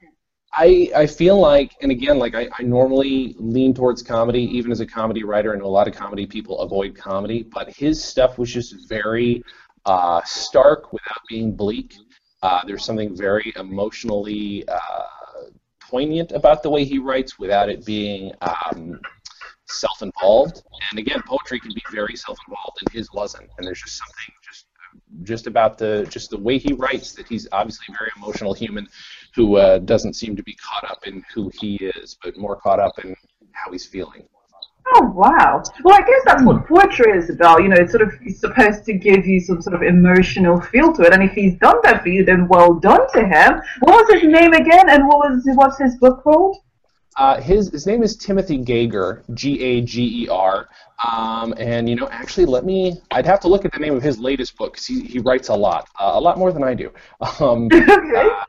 I, 0.57 0.89
I 0.95 1.05
feel 1.05 1.37
like, 1.37 1.75
and 1.81 1.91
again, 1.91 2.17
like 2.17 2.33
I, 2.33 2.47
I 2.57 2.63
normally 2.63 3.35
lean 3.37 3.73
towards 3.73 4.01
comedy, 4.01 4.43
even 4.57 4.71
as 4.71 4.79
a 4.79 4.85
comedy 4.85 5.23
writer. 5.23 5.55
Know 5.55 5.65
a 5.65 5.67
lot 5.67 5.87
of 5.87 5.93
comedy 5.93 6.25
people 6.25 6.59
avoid 6.59 6.95
comedy, 6.95 7.43
but 7.43 7.69
his 7.69 8.01
stuff 8.03 8.37
was 8.37 8.51
just 8.51 8.87
very 8.87 9.43
uh, 9.85 10.21
stark 10.23 10.93
without 10.93 11.19
being 11.27 11.55
bleak. 11.55 11.95
Uh, 12.41 12.63
there's 12.65 12.85
something 12.85 13.15
very 13.15 13.51
emotionally 13.57 14.63
uh, 14.67 15.03
poignant 15.81 16.31
about 16.31 16.63
the 16.63 16.69
way 16.69 16.85
he 16.85 16.99
writes 16.99 17.37
without 17.37 17.69
it 17.69 17.85
being 17.85 18.31
um, 18.41 18.99
self-involved. 19.67 20.63
And 20.89 20.99
again, 20.99 21.21
poetry 21.27 21.59
can 21.59 21.73
be 21.73 21.83
very 21.91 22.15
self-involved, 22.15 22.77
and 22.81 22.89
his 22.93 23.11
wasn't. 23.13 23.49
And 23.57 23.67
there's 23.67 23.81
just 23.81 23.97
something 23.97 24.35
just 24.41 24.67
just 25.23 25.47
about 25.47 25.77
the 25.77 26.07
just 26.09 26.29
the 26.29 26.37
way 26.37 26.57
he 26.57 26.73
writes 26.73 27.13
that 27.13 27.27
he's 27.27 27.47
obviously 27.51 27.85
a 27.89 27.97
very 27.97 28.11
emotional 28.17 28.53
human 28.53 28.87
who 29.35 29.57
uh, 29.57 29.79
doesn't 29.79 30.13
seem 30.13 30.35
to 30.35 30.43
be 30.43 30.55
caught 30.55 30.89
up 30.89 31.05
in 31.05 31.23
who 31.33 31.51
he 31.59 31.75
is, 31.75 32.17
but 32.23 32.37
more 32.37 32.55
caught 32.55 32.79
up 32.79 32.93
in 33.03 33.15
how 33.51 33.71
he's 33.71 33.85
feeling. 33.85 34.27
Oh 34.93 35.11
wow! 35.15 35.63
Well, 35.83 35.95
I 35.95 36.01
guess 36.01 36.21
that's 36.25 36.43
what 36.43 36.67
poetry 36.67 37.17
is 37.17 37.31
about. 37.31 37.63
You 37.63 37.69
know, 37.69 37.75
it's 37.77 37.91
sort 37.91 38.03
of 38.03 38.13
it's 38.21 38.39
supposed 38.39 38.85
to 38.85 38.93
give 38.93 39.25
you 39.25 39.39
some 39.39 39.59
sort 39.59 39.75
of 39.75 39.81
emotional 39.81 40.61
feel 40.61 40.93
to 40.93 41.01
it. 41.03 41.13
And 41.13 41.23
if 41.23 41.31
he's 41.31 41.57
done 41.57 41.77
that 41.83 42.03
for 42.03 42.09
you, 42.09 42.23
then 42.23 42.47
well 42.47 42.75
done 42.75 43.11
to 43.13 43.21
him. 43.21 43.61
What 43.79 44.07
was 44.07 44.21
his 44.21 44.31
name 44.31 44.53
again? 44.53 44.89
And 44.89 45.07
what 45.07 45.17
was 45.17 45.41
what's 45.55 45.79
his 45.79 45.97
book 45.97 46.23
called? 46.23 46.57
Uh, 47.17 47.41
his 47.41 47.71
his 47.71 47.87
name 47.87 48.03
is 48.03 48.15
Timothy 48.15 48.57
Gager, 48.57 49.23
G 49.33 49.59
A 49.61 49.81
G 49.81 50.25
E 50.25 50.27
R. 50.29 50.69
Um, 51.03 51.55
and 51.57 51.89
you 51.89 51.95
know, 51.95 52.07
actually, 52.09 52.45
let 52.45 52.63
me. 52.63 53.01
I'd 53.09 53.25
have 53.25 53.39
to 53.41 53.47
look 53.47 53.65
at 53.65 53.71
the 53.71 53.79
name 53.79 53.95
of 53.95 54.03
his 54.03 54.19
latest 54.19 54.55
book 54.55 54.73
because 54.73 54.85
he 54.85 55.01
he 55.01 55.19
writes 55.19 55.47
a 55.47 55.55
lot, 55.55 55.87
uh, 55.99 56.11
a 56.13 56.19
lot 56.19 56.37
more 56.37 56.51
than 56.51 56.63
I 56.63 56.73
do. 56.75 56.91
Um, 57.39 57.65
okay. 57.73 58.29
Uh, 58.29 58.43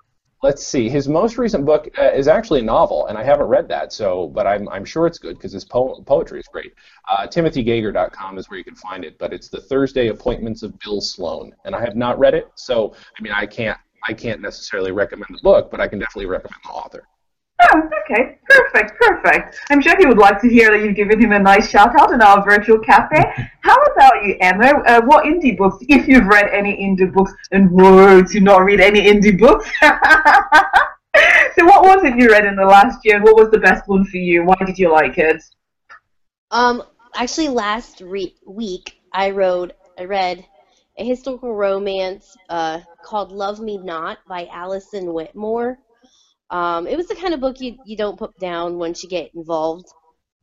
let's 0.47 0.65
see. 0.65 0.89
His 0.89 1.09
most 1.09 1.39
recent 1.39 1.65
book 1.67 1.89
uh, 1.99 2.13
is 2.13 2.29
actually 2.29 2.61
a 2.61 2.63
novel, 2.63 3.07
and 3.09 3.19
I 3.19 3.25
haven't 3.25 3.49
read 3.49 3.67
that. 3.69 3.93
So, 3.93 4.29
but 4.29 4.47
I'm 4.47 4.69
I'm 4.69 4.85
sure 4.85 5.07
it's 5.09 5.19
good 5.19 5.37
because 5.37 5.53
his 5.53 5.65
po- 5.65 6.01
poetry 6.07 6.39
is 6.39 6.47
great. 6.47 6.73
Uh, 7.11 7.27
TimothyGager.com 7.27 8.39
is 8.39 8.49
where 8.49 8.59
you 8.59 8.65
can 8.65 8.77
find 8.77 9.05
it, 9.05 9.19
but 9.19 9.33
it's 9.33 9.49
the 9.49 9.61
Thursday 9.61 10.07
Appointments 10.09 10.63
of 10.63 10.79
Bill 10.79 11.01
Sloan, 11.01 11.53
and 11.65 11.75
I 11.75 11.81
have 11.81 11.97
not 11.97 12.17
read 12.21 12.35
it. 12.35 12.47
So, 12.55 12.95
I 13.19 13.23
mean, 13.23 13.33
I 13.33 13.45
can't 13.45 13.79
I 14.09 14.13
can't 14.13 14.41
necessarily 14.41 14.93
recommend 14.93 15.31
the 15.31 15.43
book, 15.43 15.69
but 15.71 15.81
I 15.81 15.89
can 15.89 15.99
definitely 15.99 16.27
recommend 16.27 16.61
the 16.65 16.71
author. 16.71 17.09
Oh, 17.63 17.89
okay. 18.05 18.39
Perfect, 18.45 19.01
perfect. 19.01 19.59
I'm 19.71 19.81
sure 19.81 19.97
he 19.99 20.07
would 20.07 20.19
like 20.19 20.41
to 20.43 20.49
hear 20.49 20.71
that 20.71 20.85
you've 20.85 20.95
given 20.95 21.21
him 21.21 21.33
a 21.33 21.39
nice 21.39 21.71
shout 21.71 21.99
out 21.99 22.13
in 22.13 22.21
our 22.21 22.45
virtual 22.45 22.79
cafe. 22.79 23.23
How 23.61 23.75
about 23.75 24.23
you, 24.23 24.37
Emma? 24.41 24.83
Uh, 24.87 25.01
what 25.03 25.25
indie 25.25 25.57
books, 25.57 25.79
if 25.89 26.07
you've 26.07 26.27
read 26.27 26.51
any 26.53 26.77
indie 26.77 27.11
books, 27.13 27.33
and 27.53 27.71
whoa, 27.71 28.23
to 28.23 28.41
not 28.41 28.59
read 28.59 28.81
any 28.81 29.01
indie 29.11 29.39
books? 29.39 29.71
so, 29.81 31.65
what 31.65 31.83
was 31.83 32.05
it 32.05 32.17
you 32.19 32.31
read 32.31 32.45
in 32.45 32.57
the 32.57 32.65
last 32.65 32.99
year, 33.05 33.17
and 33.17 33.25
what 33.25 33.37
was 33.37 33.51
the 33.51 33.59
best 33.59 33.89
one 33.89 34.05
for 34.05 34.19
you? 34.19 34.45
Why 34.45 34.57
did 34.65 34.79
you 34.79 34.93
like 34.93 35.17
it? 35.17 35.43
Um, 36.51 36.83
actually, 37.15 37.49
last 37.49 38.01
re- 38.03 38.37
week 38.47 39.01
I 39.13 39.31
wrote, 39.31 39.73
I 39.99 40.05
read 40.05 40.45
a 40.99 41.05
historical 41.05 41.55
romance 41.55 42.37
uh, 42.49 42.81
called 43.03 43.33
"Love 43.33 43.61
Me 43.61 43.79
Not" 43.79 44.19
by 44.29 44.47
Alison 44.53 45.13
Whitmore. 45.13 45.79
Um, 46.51 46.87
it 46.87 46.97
was 46.97 47.09
the 47.09 47.17
kind 47.17 47.35
of 47.35 47.41
book 47.41 47.61
you 47.61 47.77
you 47.85 47.97
don't 47.97 48.19
put 48.19 48.39
down 48.39 48.79
once 48.79 49.03
you 49.03 49.09
get 49.09 49.35
involved. 49.35 49.87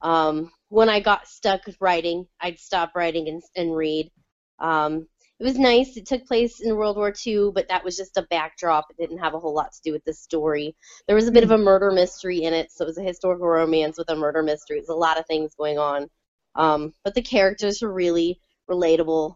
Um, 0.01 0.51
when 0.69 0.89
I 0.89 0.99
got 0.99 1.27
stuck 1.27 1.61
writing, 1.79 2.27
I'd 2.41 2.59
stop 2.59 2.91
writing 2.95 3.29
and, 3.29 3.41
and 3.55 3.75
read. 3.75 4.11
Um, 4.59 5.07
it 5.39 5.43
was 5.43 5.57
nice. 5.57 5.97
It 5.97 6.05
took 6.05 6.25
place 6.25 6.61
in 6.61 6.75
World 6.75 6.97
War 6.97 7.13
II, 7.25 7.51
but 7.53 7.67
that 7.69 7.83
was 7.83 7.97
just 7.97 8.17
a 8.17 8.27
backdrop. 8.29 8.85
It 8.89 9.01
didn't 9.01 9.17
have 9.19 9.33
a 9.33 9.39
whole 9.39 9.53
lot 9.53 9.71
to 9.73 9.81
do 9.83 9.91
with 9.91 10.03
the 10.05 10.13
story. 10.13 10.75
There 11.07 11.15
was 11.15 11.27
a 11.27 11.31
bit 11.31 11.43
of 11.43 11.51
a 11.51 11.57
murder 11.57 11.91
mystery 11.91 12.43
in 12.43 12.53
it, 12.53 12.71
so 12.71 12.85
it 12.85 12.87
was 12.87 12.97
a 12.97 13.03
historical 13.03 13.47
romance 13.47 13.97
with 13.97 14.09
a 14.09 14.15
murder 14.15 14.43
mystery. 14.43 14.77
There's 14.77 14.89
a 14.89 14.95
lot 14.95 15.19
of 15.19 15.25
things 15.25 15.55
going 15.55 15.77
on. 15.77 16.09
Um, 16.55 16.93
but 17.03 17.15
the 17.15 17.21
characters 17.21 17.81
were 17.81 17.91
really 17.91 18.39
relatable, 18.69 19.35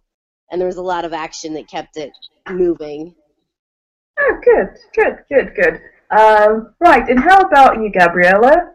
and 0.51 0.62
there 0.62 0.67
was 0.67 0.77
a 0.77 0.84
lot 0.84 1.03
of 1.03 1.13
action 1.13 1.56
that 1.56 1.67
kept 1.67 1.97
it 1.97 2.12
moving. 2.49 3.15
Oh, 4.19 4.39
good, 4.43 4.67
good, 4.95 5.17
good, 5.30 5.56
good. 5.56 5.82
Um, 6.10 6.74
right, 6.80 7.08
and 7.10 7.20
how 7.20 7.41
about 7.41 7.82
you, 7.82 7.91
Gabriella? 7.91 8.74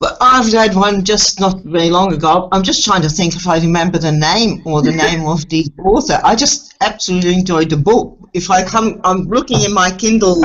But 0.00 0.16
I've 0.20 0.52
read 0.52 0.76
one 0.76 1.04
just 1.04 1.40
not 1.40 1.60
very 1.64 1.90
long 1.90 2.12
ago. 2.12 2.48
I'm 2.52 2.62
just 2.62 2.84
trying 2.84 3.02
to 3.02 3.08
think 3.08 3.34
if 3.34 3.48
I 3.48 3.58
remember 3.58 3.98
the 3.98 4.12
name 4.12 4.62
or 4.64 4.80
the 4.80 4.92
name 4.92 5.26
of 5.26 5.48
the 5.48 5.66
author. 5.84 6.20
I 6.22 6.36
just 6.36 6.74
absolutely 6.80 7.34
enjoyed 7.34 7.70
the 7.70 7.76
book. 7.76 8.16
If 8.32 8.48
I 8.50 8.62
come, 8.62 9.00
I'm 9.02 9.22
looking 9.24 9.62
in 9.62 9.72
my 9.72 9.90
Kindle. 9.90 10.42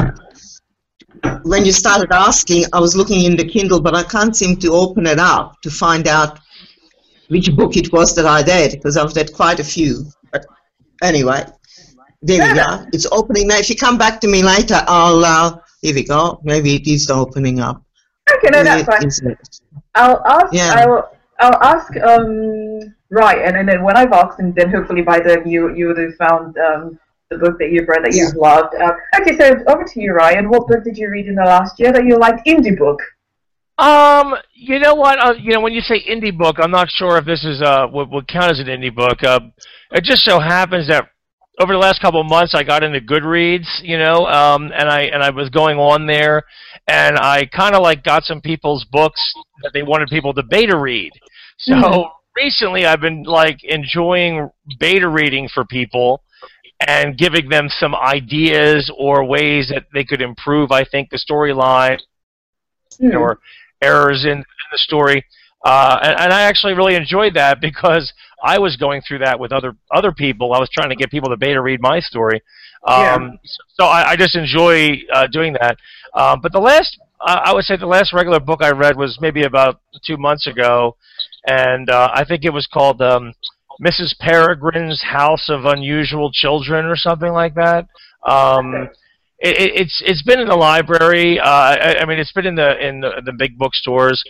When 1.44 1.66
you 1.66 1.72
started 1.72 2.12
asking, 2.12 2.66
I 2.74 2.80
was 2.80 2.96
looking 2.96 3.26
in 3.26 3.38
the 3.38 3.46
Kindle, 3.48 3.80
but 3.80 3.96
I 3.96 4.04
can't 4.04 4.36
seem 4.36 4.58
to 4.58 4.74
open 4.74 5.06
it 5.06 5.20
up 5.20 5.62
to 5.62 5.70
find 5.70 6.08
out 6.08 6.40
which 7.28 7.56
book 7.56 7.78
it 7.78 7.94
was 7.94 8.16
that 8.16 8.26
I 8.26 8.42
read 8.42 8.72
because 8.72 8.98
I've 8.98 9.16
read 9.16 9.34
quite 9.34 9.60
a 9.60 9.64
few. 9.64 10.06
But 10.32 10.46
anyway, 11.04 11.46
there 12.24 12.48
we 12.48 12.60
go. 12.60 12.86
It's 12.94 13.06
opening 13.12 13.48
now. 13.48 13.58
If 13.58 13.70
you 13.70 13.76
come 13.76 13.98
back 13.98 14.20
to 14.22 14.28
me 14.28 14.44
later, 14.44 14.80
I'll. 14.88 15.24
Uh, 15.24 15.58
here 15.82 15.94
we 15.94 16.04
go. 16.06 16.40
Maybe 16.44 16.76
it 16.76 16.88
is 16.88 17.10
opening 17.10 17.60
up. 17.60 17.84
Okay, 18.32 18.50
no, 18.52 18.64
that's 18.64 19.20
fine. 19.20 19.38
I'll 19.96 20.26
ask. 20.26 20.54
Yeah. 20.54 20.74
I'll. 20.78 21.18
I'll 21.40 21.64
ask. 21.64 21.96
Um, 21.98 22.96
right, 23.10 23.40
and, 23.44 23.68
then 23.68 23.84
when 23.84 23.98
I've 23.98 24.14
asked, 24.14 24.40
and 24.40 24.56
then 24.56 24.70
hopefully 24.70 25.02
by 25.02 25.20
then 25.20 25.48
you 25.48 25.76
you 25.76 25.88
would 25.88 25.98
have 25.98 26.16
found 26.16 26.58
um, 26.58 27.00
the 27.30 27.38
book 27.38 27.60
that 27.60 27.72
you've 27.72 27.88
read 27.88 28.04
that 28.06 28.14
Yeah. 28.14 28.24
you've 28.24 28.36
loved. 28.36 28.76
Uh, 28.76 28.94
okay, 29.20 29.38
so 29.38 29.56
over 29.68 29.84
to 29.84 30.02
you, 30.02 30.14
Ryan. 30.14 30.50
What 30.50 30.68
book 30.68 30.84
did 30.84 30.98
you 30.98 31.10
read 31.10 31.28
in 31.28 31.36
the 31.36 31.44
last 31.44 31.80
year 31.80 31.92
that 31.92 32.06
you 32.06 32.18
liked? 32.18 32.46
Indie 32.48 32.78
book. 32.78 33.02
Um, 33.78 34.36
you 34.54 34.80
know 34.80 34.96
what? 34.96 35.20
Uh, 35.20 35.34
you 35.34 35.52
know, 35.52 35.60
when 35.60 35.74
you 35.74 35.82
say 35.82 36.02
indie 36.10 36.36
book, 36.36 36.58
I'm 36.60 36.72
not 36.72 36.90
sure 36.90 37.18
if 37.18 37.26
this 37.26 37.44
is 37.44 37.62
uh 37.62 37.88
would, 37.92 38.10
would 38.12 38.28
count 38.28 38.52
as 38.52 38.60
an 38.60 38.68
indie 38.68 38.96
book. 38.96 39.24
Uh, 39.24 39.40
it 39.92 40.04
just 40.04 40.24
so 40.24 40.40
happens 40.40 40.88
that 40.88 41.10
over 41.60 41.74
the 41.74 41.80
last 41.80 42.02
couple 42.02 42.20
of 42.20 42.28
months, 42.28 42.56
I 42.56 42.64
got 42.64 42.84
into 42.84 43.00
Goodreads, 43.00 43.68
you 43.84 43.98
know, 43.98 44.26
um, 44.26 44.72
and 44.74 44.90
I 44.90 45.02
and 45.04 45.22
I 45.22 45.30
was 45.30 45.50
going 45.50 45.78
on 45.78 46.08
there, 46.08 46.44
and 46.88 47.18
I 47.18 47.46
kind 47.46 47.76
of 47.76 47.82
like 47.84 48.04
got 48.04 48.24
some 48.24 48.42
people's 48.42 48.86
books 48.86 49.34
that 49.62 49.72
they 49.74 49.84
wanted 49.84 50.10
people 50.10 50.34
to 50.34 50.44
beta 50.44 50.78
read. 50.78 51.12
So 51.60 51.76
Mhm. 51.76 52.10
recently, 52.36 52.86
I've 52.86 53.02
been 53.02 53.24
like 53.24 53.64
enjoying 53.64 54.50
beta 54.80 55.08
reading 55.08 55.48
for 55.48 55.64
people 55.64 56.24
and 56.88 57.18
giving 57.18 57.48
them 57.50 57.70
some 57.70 57.96
ideas 57.96 58.92
or 58.98 59.24
ways 59.24 59.70
that 59.70 59.86
they 59.94 60.04
could 60.04 60.22
improve. 60.22 60.72
I 60.72 60.84
think 60.84 61.10
the 61.10 61.18
storyline 61.18 62.00
Hmm. 63.00 63.16
or 63.18 63.40
errors 63.82 64.24
in, 64.26 64.38
in 64.38 64.44
the 64.72 64.78
story. 64.78 65.26
Uh, 65.66 65.98
and, 66.04 66.20
and 66.20 66.34
I 66.34 66.42
actually 66.42 66.74
really 66.74 66.96
enjoyed 66.96 67.34
that 67.36 67.62
because 67.70 68.12
I 68.44 68.60
was 68.60 68.76
going 68.76 69.02
through 69.08 69.20
that 69.20 69.40
with 69.40 69.52
other 69.54 69.76
other 69.90 70.12
people. 70.12 70.54
I 70.54 70.60
was 70.60 70.70
trying 70.70 70.90
to 70.90 70.96
get 70.96 71.10
people 71.10 71.30
to 71.30 71.38
beta 71.38 71.62
read 71.62 71.82
my 71.82 72.00
story. 72.00 72.42
Um, 72.86 73.40
So 73.80 73.86
I, 73.86 74.12
I 74.12 74.16
just 74.18 74.36
enjoy 74.36 75.02
uh, 75.14 75.28
doing 75.28 75.54
that. 75.54 75.78
Um, 76.14 76.42
but 76.42 76.52
the 76.52 76.60
last, 76.60 77.00
uh, 77.26 77.40
I 77.46 77.54
would 77.54 77.64
say, 77.64 77.78
the 77.78 77.88
last 77.88 78.12
regular 78.14 78.42
book 78.42 78.62
I 78.62 78.72
read 78.72 78.98
was 78.98 79.18
maybe 79.22 79.44
about 79.44 79.80
two 80.06 80.18
months 80.18 80.46
ago, 80.48 80.98
and 81.48 81.90
uh, 81.90 82.10
I 82.14 82.26
think 82.26 82.44
it 82.44 82.52
was 82.52 82.68
called 82.68 83.02
um, 83.02 83.34
Mrs. 83.82 84.14
Peregrine's 84.22 85.02
House 85.02 85.50
of 85.50 85.64
Unusual 85.66 86.30
Children 86.32 86.86
or 86.86 86.98
something 86.98 87.32
like 87.32 87.56
that. 87.56 87.88
Um, 88.28 88.74
Okay. 88.76 88.92
It, 89.44 89.58
it- 89.62 89.82
it's 89.82 90.02
it's 90.06 90.24
been 90.24 90.40
in 90.40 90.48
the 90.48 90.56
library. 90.56 91.40
Uh, 91.40 91.46
I, 91.50 91.98
I 92.02 92.06
mean, 92.06 92.20
it's 92.20 92.32
been 92.32 92.48
in 92.48 92.56
the 92.56 92.78
in 92.88 93.02
the, 93.02 93.22
the 93.26 93.34
big 93.34 93.58
bookstores, 93.58 94.24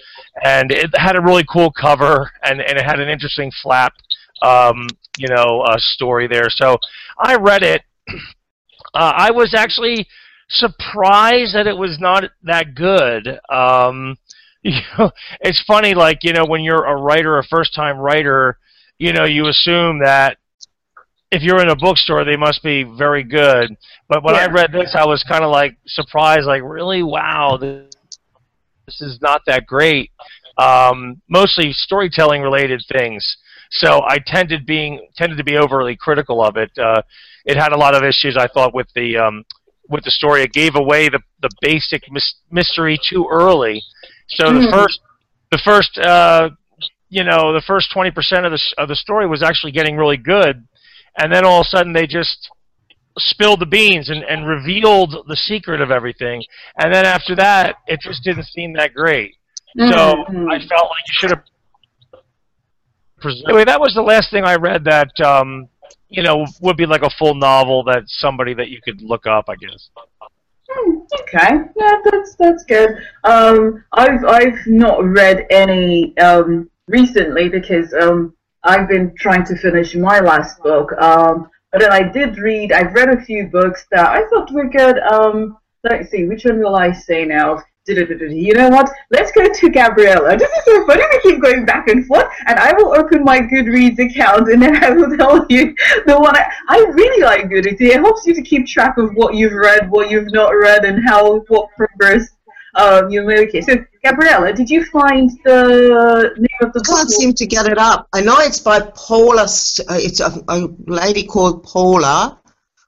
and 0.43 0.71
it 0.71 0.91
had 0.97 1.15
a 1.17 1.21
really 1.21 1.45
cool 1.52 1.71
cover, 1.71 2.32
and, 2.43 2.62
and 2.62 2.78
it 2.80 2.86
had 2.86 2.99
an 2.99 3.10
interesting 3.10 3.52
flap, 3.62 3.93
um, 4.41 4.88
you 5.17 5.28
know, 5.30 5.62
uh, 5.65 5.78
story 5.78 6.28
there. 6.28 6.49
So 6.49 6.78
I 7.19 7.36
read 7.36 7.63
it. 7.63 7.84
Uh, 8.95 9.13
I 9.15 9.32
was 9.32 9.54
actually 9.56 10.08
surprised 10.49 11.56
that 11.56 11.67
it 11.67 11.78
was 11.78 11.99
not 11.99 12.26
that 12.43 12.76
good. 12.76 13.39
Um, 13.49 14.17
you 14.63 14.80
know, 14.97 15.12
it's 15.41 15.63
funny, 15.65 15.93
like 15.95 16.19
you 16.23 16.34
know, 16.34 16.45
when 16.45 16.62
you're 16.63 16.86
a 16.86 16.95
writer, 16.95 17.38
a 17.38 17.43
first-time 17.43 17.97
writer, 17.97 18.58
you 18.99 19.12
know, 19.13 19.26
you 19.26 19.47
assume 19.47 19.99
that 20.04 20.38
if 21.34 21.41
you're 21.41 21.62
in 21.62 21.69
a 21.69 21.76
bookstore, 21.76 22.24
they 22.24 22.38
must 22.38 22.62
be 22.62 22.84
very 22.84 23.24
good. 23.24 23.76
But 24.08 24.24
when 24.24 24.36
I 24.36 24.46
read 24.46 24.72
this, 24.72 24.96
I 24.96 25.06
was 25.06 25.24
kind 25.24 25.43
of 25.43 25.50
like 25.52 25.76
surprised, 25.88 26.46
like, 26.46 26.62
really, 26.63 27.02
wow, 27.02 27.58
this, 27.60 27.96
this 28.86 29.02
is 29.02 29.19
not 29.22 29.41
that 29.48 29.65
great. 29.65 30.12
Um, 30.60 31.22
mostly 31.28 31.74
storytelling 31.74 32.43
related 32.43 32.84
things. 32.96 33.38
So 33.72 34.02
I 34.08 34.19
tended 34.24 34.67
being 34.67 35.08
tended 35.17 35.39
to 35.39 35.43
be 35.43 35.58
overly 35.58 35.96
critical 35.96 36.43
of 36.43 36.56
it. 36.58 36.72
Uh, 36.78 37.02
it 37.46 37.58
had 37.58 37.72
a 37.74 37.78
lot 37.78 37.96
of 37.96 38.04
issues, 38.04 38.38
I 38.38 38.48
thought, 38.48 38.76
with 38.76 38.88
the 38.93 39.17
um, 39.17 39.43
with 39.89 40.04
the 40.04 40.12
story. 40.12 40.43
It 40.43 40.54
gave 40.54 40.76
away 40.76 41.10
the 41.10 41.19
the 41.41 41.50
basic 41.62 42.04
mys- 42.12 42.36
mystery 42.52 43.00
too 43.10 43.28
early. 43.32 43.82
So 44.28 44.54
the 44.54 44.62
Hmm. 44.62 44.72
first 44.72 45.00
the 45.52 45.62
first 45.65 45.98
uh, 45.98 46.52
you 47.10 47.24
know 47.24 47.52
the 47.52 47.63
first 47.65 47.91
twenty 47.91 48.12
percent 48.12 48.46
of 48.46 48.52
the 48.52 48.62
of 48.78 48.88
the 48.88 48.96
story 48.96 49.28
was 49.28 49.41
actually 49.41 49.72
getting 49.72 49.98
really 49.98 50.17
good, 50.17 50.67
and 51.17 51.32
then 51.32 51.45
all 51.45 51.62
of 51.62 51.65
a 51.65 51.69
sudden 51.69 51.93
they 51.93 52.08
just 52.08 52.49
spilled 53.17 53.60
the 53.62 53.65
beans 53.65 54.10
and, 54.10 54.23
and 54.23 54.47
revealed 54.47 55.15
the 55.28 55.36
secret 55.36 55.82
of 55.82 55.91
everything. 55.91 56.43
And 56.80 56.93
then 56.93 57.06
after 57.06 57.36
that, 57.36 57.76
it 57.88 57.99
just 58.02 58.23
didn't 58.23 58.45
seem 58.45 58.73
that 58.73 58.93
great. 58.93 59.36
So 59.78 59.86
Mhm. 59.86 60.52
I 60.52 60.60
felt 60.67 60.89
like 60.89 61.04
you 61.08 61.13
should 61.13 61.30
have. 61.32 61.43
Anyway, 63.47 63.63
that 63.65 63.80
was 63.80 63.93
the 63.93 64.02
last 64.02 64.30
thing 64.32 64.43
I 64.43 64.56
read 64.56 64.84
that 64.84 65.19
um, 65.21 65.69
you 66.10 66.21
know 66.23 66.45
would 66.62 66.78
be 66.78 66.86
like 66.86 67.04
a 67.04 67.10
full 67.12 67.36
novel 67.36 67.84
that 67.86 68.04
somebody 68.08 68.54
that 68.54 68.69
you 68.69 68.82
could 68.84 69.02
look 69.02 69.26
up, 69.26 69.45
I 69.47 69.56
guess. 69.56 69.89
Hmm, 70.69 70.97
Okay, 71.21 71.56
yeah, 71.78 71.97
that's 72.04 72.36
that's 72.36 72.63
good. 72.65 72.89
Um, 73.23 73.84
I've 73.93 74.23
I've 74.26 74.60
not 74.67 75.04
read 75.04 75.45
any 75.49 76.17
um, 76.17 76.69
recently 76.88 77.47
because 77.49 77.93
um, 77.93 78.34
I've 78.63 78.88
been 78.88 79.13
trying 79.17 79.45
to 79.45 79.56
finish 79.58 79.95
my 79.95 80.19
last 80.19 80.62
book. 80.62 80.91
Um, 80.93 81.49
but 81.71 81.82
then 81.82 81.91
I 81.91 82.04
did 82.04 82.38
read. 82.38 82.71
I've 82.71 82.93
read 82.93 83.10
a 83.10 83.21
few 83.21 83.47
books 83.47 83.86
that 83.91 84.08
I 84.08 84.28
thought 84.30 84.52
were 84.52 84.69
good. 84.69 84.99
Um, 84.99 85.58
let's 85.84 86.12
see, 86.12 86.26
which 86.26 86.45
one 86.45 86.60
will 86.60 86.76
I 86.76 86.91
say 86.91 87.26
now? 87.26 87.62
You 87.86 88.54
know 88.54 88.69
what? 88.69 88.89
Let's 89.12 89.34
go 89.34 89.52
to 89.52 89.69
Gabriella. 89.69 90.38
This 90.38 90.49
is 90.49 90.63
so 90.63 90.86
funny. 90.86 91.04
We 91.12 91.32
keep 91.32 91.41
going 91.41 91.65
back 91.65 91.89
and 91.89 92.06
forth, 92.06 92.32
and 92.47 92.58
I 92.58 92.71
will 92.71 92.95
open 92.95 93.26
my 93.26 93.39
Goodreads 93.39 93.99
account, 93.99 94.47
and 94.49 94.62
then 94.62 94.82
I 94.82 94.91
will 94.91 95.17
tell 95.17 95.45
you 95.49 95.76
the 96.06 96.17
one 96.17 96.34
I, 96.34 96.49
I 96.69 96.78
really 96.93 97.21
like 97.21 97.49
Goodreads. 97.49 97.82
It 97.82 97.99
helps 97.99 98.26
you 98.26 98.34
to 98.36 98.41
keep 98.41 98.67
track 98.67 98.97
of 98.97 99.12
what 99.15 99.36
you've 99.36 99.52
read, 99.52 99.91
what 99.91 100.10
you've 100.10 100.32
not 100.32 100.52
read, 100.52 100.86
and 100.86 101.04
how 101.06 101.41
what 101.49 101.67
progress 101.76 102.30
um, 102.75 103.09
you 103.09 103.23
made. 103.23 103.49
Okay, 103.49 103.62
so 103.62 103.75
Gabriella, 104.03 104.53
did 104.53 104.69
you 104.69 104.86
find 104.86 105.29
the 105.43 106.33
name 106.38 106.62
of 106.62 106.73
the 106.73 106.79
I 106.79 106.95
can't 106.95 107.09
seem 107.09 107.33
to 107.33 107.45
get 107.45 107.67
it 107.67 107.77
up. 107.77 108.07
I 108.13 108.21
know 108.21 108.38
it's 108.39 108.59
by 108.59 108.81
Paula. 108.81 109.43
Uh, 109.43 109.99
it's 110.07 110.19
a, 110.19 110.43
a 110.47 110.67
lady 110.88 111.23
called 111.23 111.63
Paula, 111.63 112.39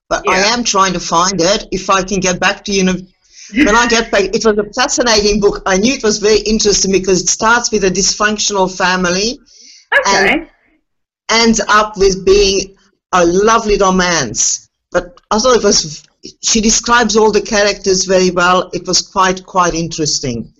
but 0.09 0.27
I 0.27 0.37
am 0.53 0.63
trying 0.63 0.93
to 0.93 0.99
find 0.99 1.39
it. 1.39 1.67
If 1.71 1.89
I 1.89 2.03
can 2.03 2.19
get 2.19 2.39
back 2.39 2.63
to 2.65 2.71
you, 2.71 2.85
when 2.85 3.75
I 3.75 3.87
get 3.89 4.11
back, 4.11 4.23
it 4.23 4.43
was 4.43 4.57
a 4.57 4.73
fascinating 4.73 5.39
book. 5.39 5.61
I 5.65 5.77
knew 5.77 5.93
it 5.93 6.03
was 6.03 6.17
very 6.17 6.39
interesting 6.39 6.91
because 6.91 7.21
it 7.21 7.29
starts 7.29 7.71
with 7.71 7.83
a 7.83 7.89
dysfunctional 7.89 8.75
family, 8.75 9.39
Okay. 9.99 10.47
ends 11.31 11.61
up 11.69 11.97
with 11.97 12.25
being 12.25 12.75
a 13.11 13.25
lovely 13.25 13.77
romance. 13.77 14.69
But 14.91 15.21
I 15.29 15.39
thought 15.39 15.57
it 15.57 15.63
was. 15.63 16.04
She 16.41 16.61
describes 16.61 17.15
all 17.15 17.31
the 17.31 17.41
characters 17.41 18.05
very 18.05 18.31
well. 18.31 18.69
It 18.73 18.87
was 18.87 19.01
quite 19.01 19.45
quite 19.45 19.73
interesting. 19.73 20.53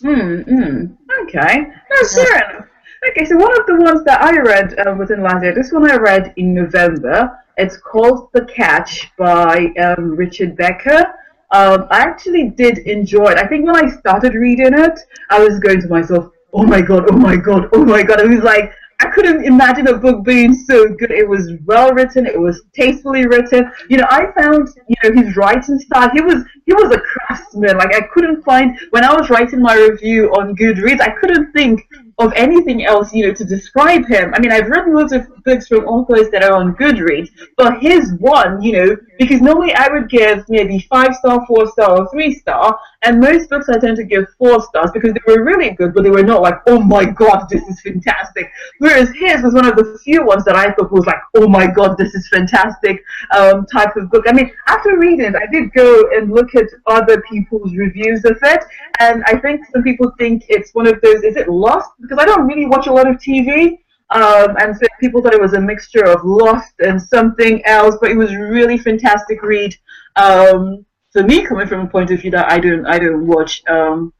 Hmm. 0.00 0.40
hmm. 0.42 0.86
Okay. 1.22 1.66
No, 1.90 2.08
fair 2.08 2.50
enough. 2.50 2.66
Okay, 3.08 3.24
so 3.24 3.36
one 3.36 3.58
of 3.58 3.66
the 3.66 3.76
ones 3.76 4.04
that 4.04 4.22
I 4.22 4.38
read 4.38 4.78
uh, 4.78 4.94
within 4.94 5.22
last 5.22 5.42
year, 5.42 5.54
this 5.54 5.72
one 5.72 5.90
I 5.90 5.96
read 5.96 6.32
in 6.36 6.54
November. 6.54 7.36
It's 7.56 7.76
called 7.76 8.30
The 8.32 8.44
Catch 8.44 9.10
by 9.18 9.66
um, 9.80 10.12
Richard 10.16 10.56
Becker. 10.56 11.12
Um, 11.50 11.86
I 11.90 11.98
actually 11.98 12.50
did 12.50 12.78
enjoy 12.78 13.32
it. 13.32 13.38
I 13.38 13.46
think 13.46 13.66
when 13.66 13.76
I 13.76 13.90
started 13.90 14.34
reading 14.34 14.72
it, 14.72 15.00
I 15.30 15.42
was 15.42 15.58
going 15.58 15.80
to 15.82 15.88
myself, 15.88 16.32
"Oh 16.52 16.62
my 16.62 16.80
god! 16.80 17.04
Oh 17.10 17.16
my 17.16 17.36
god! 17.36 17.68
Oh 17.72 17.84
my 17.84 18.02
god!" 18.02 18.20
It 18.20 18.28
was 18.28 18.42
like 18.42 18.72
I 19.02 19.10
couldn't 19.10 19.44
imagine 19.44 19.88
a 19.88 19.98
book 19.98 20.22
being 20.24 20.54
so 20.54 20.86
good. 20.94 21.10
It 21.10 21.28
was 21.28 21.50
well 21.64 21.92
written. 21.92 22.24
It 22.24 22.40
was 22.40 22.62
tastefully 22.72 23.26
written. 23.26 23.68
You 23.88 23.96
know, 23.96 24.06
I 24.08 24.30
found 24.40 24.68
you 24.86 24.94
know 25.02 25.20
his 25.20 25.36
writing 25.36 25.80
style. 25.80 26.08
He 26.10 26.20
was 26.20 26.44
he 26.66 26.72
was 26.72 26.94
a 26.94 27.00
craftsman. 27.00 27.78
Like 27.78 27.94
I 27.96 28.02
couldn't 28.14 28.44
find 28.44 28.78
when 28.90 29.04
I 29.04 29.12
was 29.12 29.28
writing 29.28 29.60
my 29.60 29.74
review 29.74 30.30
on 30.34 30.54
Goodreads, 30.54 31.00
I 31.00 31.10
couldn't 31.10 31.52
think 31.52 31.88
of 32.18 32.32
anything 32.34 32.84
else 32.84 33.12
you 33.12 33.26
know 33.26 33.34
to 33.34 33.44
describe 33.44 34.06
him. 34.06 34.32
I 34.34 34.40
mean, 34.40 34.52
I've 34.52 34.68
read 34.68 34.88
loads 34.88 35.12
of 35.12 35.26
books 35.44 35.68
from 35.68 35.84
authors 35.86 36.30
that 36.30 36.42
are 36.42 36.54
on 36.54 36.74
Goodreads, 36.76 37.30
but 37.56 37.80
his 37.80 38.12
one, 38.18 38.62
you 38.62 38.72
know, 38.72 38.96
because 39.18 39.40
normally 39.40 39.74
I 39.74 39.88
would 39.88 40.08
give 40.08 40.44
maybe 40.48 40.80
five 40.90 41.14
star, 41.16 41.44
four 41.46 41.66
star, 41.68 41.98
or 41.98 42.10
three 42.10 42.34
star, 42.34 42.78
and 43.02 43.20
most 43.20 43.48
books 43.50 43.68
I 43.68 43.78
tend 43.78 43.96
to 43.96 44.04
give 44.04 44.26
four 44.38 44.60
stars 44.62 44.90
because 44.92 45.12
they 45.12 45.32
were 45.32 45.42
really 45.42 45.70
good, 45.70 45.94
but 45.94 46.02
they 46.02 46.10
were 46.10 46.22
not 46.22 46.42
like, 46.42 46.60
oh 46.66 46.80
my 46.80 47.04
god, 47.04 47.46
this 47.50 47.62
is 47.62 47.80
fantastic. 47.80 48.50
Whereas 48.78 49.10
his 49.10 49.42
was 49.42 49.54
one 49.54 49.66
of 49.66 49.76
the 49.76 49.98
few 50.04 50.24
ones 50.24 50.44
that 50.44 50.56
I 50.56 50.72
thought 50.72 50.92
was 50.92 51.06
like, 51.06 51.20
oh 51.34 51.48
my 51.48 51.66
god, 51.66 51.96
this 51.98 52.14
is 52.14 52.28
fantastic 52.28 53.02
um, 53.34 53.66
type 53.66 53.96
of 53.96 54.10
book. 54.10 54.24
I 54.28 54.32
mean, 54.32 54.52
after 54.68 54.98
reading 54.98 55.26
it, 55.26 55.34
I 55.34 55.46
did 55.46 55.72
go 55.72 56.10
and 56.12 56.32
look 56.32 56.54
at 56.54 56.66
other 56.86 57.22
people's 57.22 57.74
reviews 57.74 58.24
of 58.24 58.38
it, 58.42 58.64
and 59.00 59.24
I 59.26 59.36
think 59.38 59.64
some 59.72 59.82
people 59.82 60.12
think 60.18 60.44
it's 60.48 60.72
one 60.74 60.86
of 60.86 61.00
those. 61.00 61.22
Is 61.22 61.36
it 61.36 61.48
Lost? 61.48 61.90
Because 62.02 62.18
I 62.18 62.26
don't 62.26 62.46
really 62.46 62.66
watch 62.66 62.86
a 62.88 62.92
lot 62.92 63.08
of 63.08 63.16
TV. 63.16 63.78
Um, 64.10 64.56
and 64.60 64.76
so 64.76 64.86
people 65.00 65.22
thought 65.22 65.32
it 65.32 65.40
was 65.40 65.54
a 65.54 65.60
mixture 65.60 66.04
of 66.04 66.20
Lost 66.22 66.74
and 66.80 67.00
something 67.00 67.64
else, 67.64 67.96
but 68.00 68.10
it 68.10 68.16
was 68.16 68.34
really 68.34 68.76
fantastic 68.76 69.42
read. 69.42 69.74
Um, 70.16 70.84
for 71.12 71.22
me, 71.22 71.46
coming 71.46 71.66
from 71.66 71.80
a 71.80 71.88
point 71.88 72.10
of 72.10 72.20
view 72.20 72.30
that 72.32 72.52
I 72.52 72.58
don't, 72.58 72.84
I 72.86 72.98
don't 72.98 73.26
watch 73.26 73.62
um, 73.68 74.12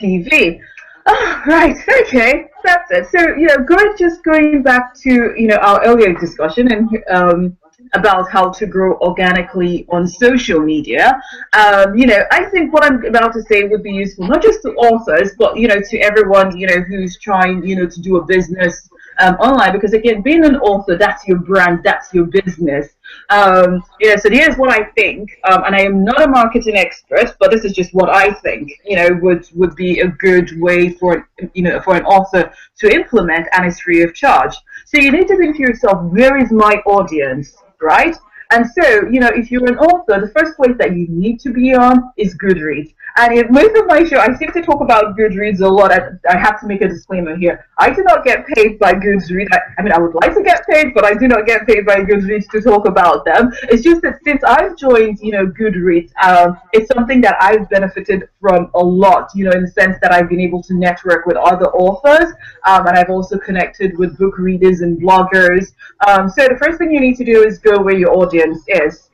TV. 0.00 0.60
Oh, 1.06 1.42
right, 1.46 1.76
okay, 2.02 2.46
that's 2.62 2.90
it. 2.90 3.06
So, 3.06 3.20
you 3.36 3.46
know, 3.46 3.58
going 3.58 3.94
just 3.98 4.22
going 4.22 4.62
back 4.62 4.94
to 5.02 5.34
you 5.36 5.48
know 5.48 5.56
our 5.56 5.84
earlier 5.84 6.12
discussion 6.12 6.70
and 6.70 6.88
um, 7.10 7.56
about 7.94 8.30
how 8.30 8.50
to 8.50 8.66
grow 8.66 8.96
organically 8.98 9.86
on 9.90 10.06
social 10.06 10.60
media. 10.60 11.20
Um, 11.52 11.96
you 11.96 12.06
know, 12.06 12.22
I 12.30 12.44
think 12.46 12.72
what 12.72 12.84
I'm 12.84 13.04
about 13.04 13.32
to 13.34 13.42
say 13.42 13.64
would 13.64 13.82
be 13.82 13.92
useful 13.92 14.26
not 14.26 14.42
just 14.42 14.62
to 14.62 14.70
authors, 14.74 15.32
but 15.38 15.56
you 15.56 15.68
know, 15.68 15.80
to 15.80 15.98
everyone 15.98 16.56
you 16.56 16.66
know 16.66 16.80
who's 16.80 17.18
trying 17.18 17.66
you 17.66 17.76
know 17.76 17.86
to 17.86 18.00
do 18.00 18.16
a 18.16 18.24
business 18.24 18.88
um, 19.20 19.34
online. 19.36 19.72
Because 19.72 19.92
again, 19.92 20.22
being 20.22 20.44
an 20.44 20.56
author, 20.56 20.96
that's 20.96 21.26
your 21.26 21.38
brand, 21.38 21.80
that's 21.84 22.12
your 22.12 22.24
business. 22.26 22.88
Um, 23.28 23.82
you 24.00 24.10
know, 24.10 24.16
so 24.16 24.30
here's 24.30 24.56
what 24.56 24.70
I 24.70 24.84
think, 24.90 25.30
um, 25.50 25.64
and 25.64 25.74
I 25.74 25.82
am 25.82 26.04
not 26.04 26.22
a 26.22 26.28
marketing 26.28 26.76
expert, 26.76 27.34
but 27.38 27.50
this 27.50 27.64
is 27.64 27.72
just 27.72 27.92
what 27.94 28.08
I 28.08 28.32
think. 28.32 28.70
You 28.84 28.96
know, 28.96 29.18
would 29.22 29.46
would 29.54 29.74
be 29.76 30.00
a 30.00 30.08
good 30.08 30.60
way 30.60 30.90
for 30.90 31.28
you 31.54 31.62
know 31.62 31.80
for 31.80 31.96
an 31.96 32.04
author 32.04 32.52
to 32.78 32.94
implement, 32.94 33.48
and 33.52 33.66
it's 33.66 33.80
free 33.80 34.02
of 34.02 34.14
charge. 34.14 34.54
So 34.86 34.98
you 34.98 35.12
need 35.12 35.28
to 35.28 35.36
think 35.36 35.56
to 35.56 35.62
yourself, 35.62 36.02
where 36.10 36.36
is 36.36 36.50
my 36.50 36.82
audience, 36.86 37.56
right? 37.80 38.16
And 38.52 38.66
so, 38.78 39.08
you 39.08 39.20
know, 39.20 39.28
if 39.28 39.50
you're 39.50 39.68
an 39.68 39.78
author, 39.78 40.20
the 40.20 40.32
first 40.36 40.56
place 40.56 40.76
that 40.78 40.96
you 40.96 41.06
need 41.08 41.38
to 41.40 41.52
be 41.52 41.74
on 41.74 42.12
is 42.16 42.36
Goodreads. 42.36 42.94
And 43.16 43.38
in 43.38 43.52
most 43.52 43.76
of 43.76 43.86
my 43.86 44.04
show, 44.04 44.18
I 44.18 44.34
seem 44.36 44.52
to 44.52 44.62
talk 44.62 44.80
about 44.80 45.16
Goodreads 45.16 45.60
a 45.60 45.68
lot. 45.68 45.92
I, 45.92 46.00
I 46.28 46.38
have 46.38 46.60
to 46.60 46.66
make 46.66 46.80
a 46.80 46.88
disclaimer 46.88 47.36
here. 47.36 47.66
I 47.78 47.92
do 47.92 48.02
not 48.02 48.24
get 48.24 48.46
paid 48.46 48.78
by 48.78 48.92
Goodreads. 48.94 49.48
I, 49.52 49.58
I 49.78 49.82
mean, 49.82 49.92
I 49.92 49.98
would 49.98 50.14
like 50.14 50.34
to 50.34 50.42
get 50.42 50.66
paid, 50.66 50.94
but 50.94 51.04
I 51.04 51.14
do 51.14 51.28
not 51.28 51.46
get 51.46 51.66
paid 51.66 51.84
by 51.86 51.96
Goodreads 51.96 52.48
to 52.50 52.60
talk 52.60 52.86
about 52.86 53.24
them. 53.24 53.52
It's 53.64 53.82
just 53.82 54.02
that 54.02 54.18
since 54.24 54.42
I've 54.44 54.76
joined, 54.76 55.18
you 55.20 55.32
know, 55.32 55.46
Goodreads, 55.46 56.10
um, 56.22 56.58
it's 56.72 56.92
something 56.94 57.20
that 57.22 57.36
I've 57.40 57.68
benefited 57.68 58.28
from 58.40 58.70
a 58.74 58.78
lot, 58.78 59.30
you 59.34 59.44
know, 59.44 59.52
in 59.52 59.62
the 59.62 59.70
sense 59.70 59.96
that 60.02 60.12
I've 60.12 60.28
been 60.28 60.40
able 60.40 60.62
to 60.64 60.74
network 60.74 61.26
with 61.26 61.36
other 61.36 61.66
authors, 61.66 62.32
um, 62.66 62.86
and 62.86 62.96
I've 62.96 63.10
also 63.10 63.38
connected 63.38 63.98
with 63.98 64.16
book 64.18 64.38
readers 64.38 64.80
and 64.80 65.00
bloggers. 65.00 65.72
Um, 66.06 66.28
so 66.28 66.46
the 66.48 66.56
first 66.62 66.78
thing 66.78 66.90
you 66.90 67.00
need 67.00 67.16
to 67.16 67.24
do 67.24 67.42
is 67.42 67.58
go 67.58 67.80
where 67.82 67.96
your 67.96 68.14
audience 68.14 68.62
is, 68.68 69.10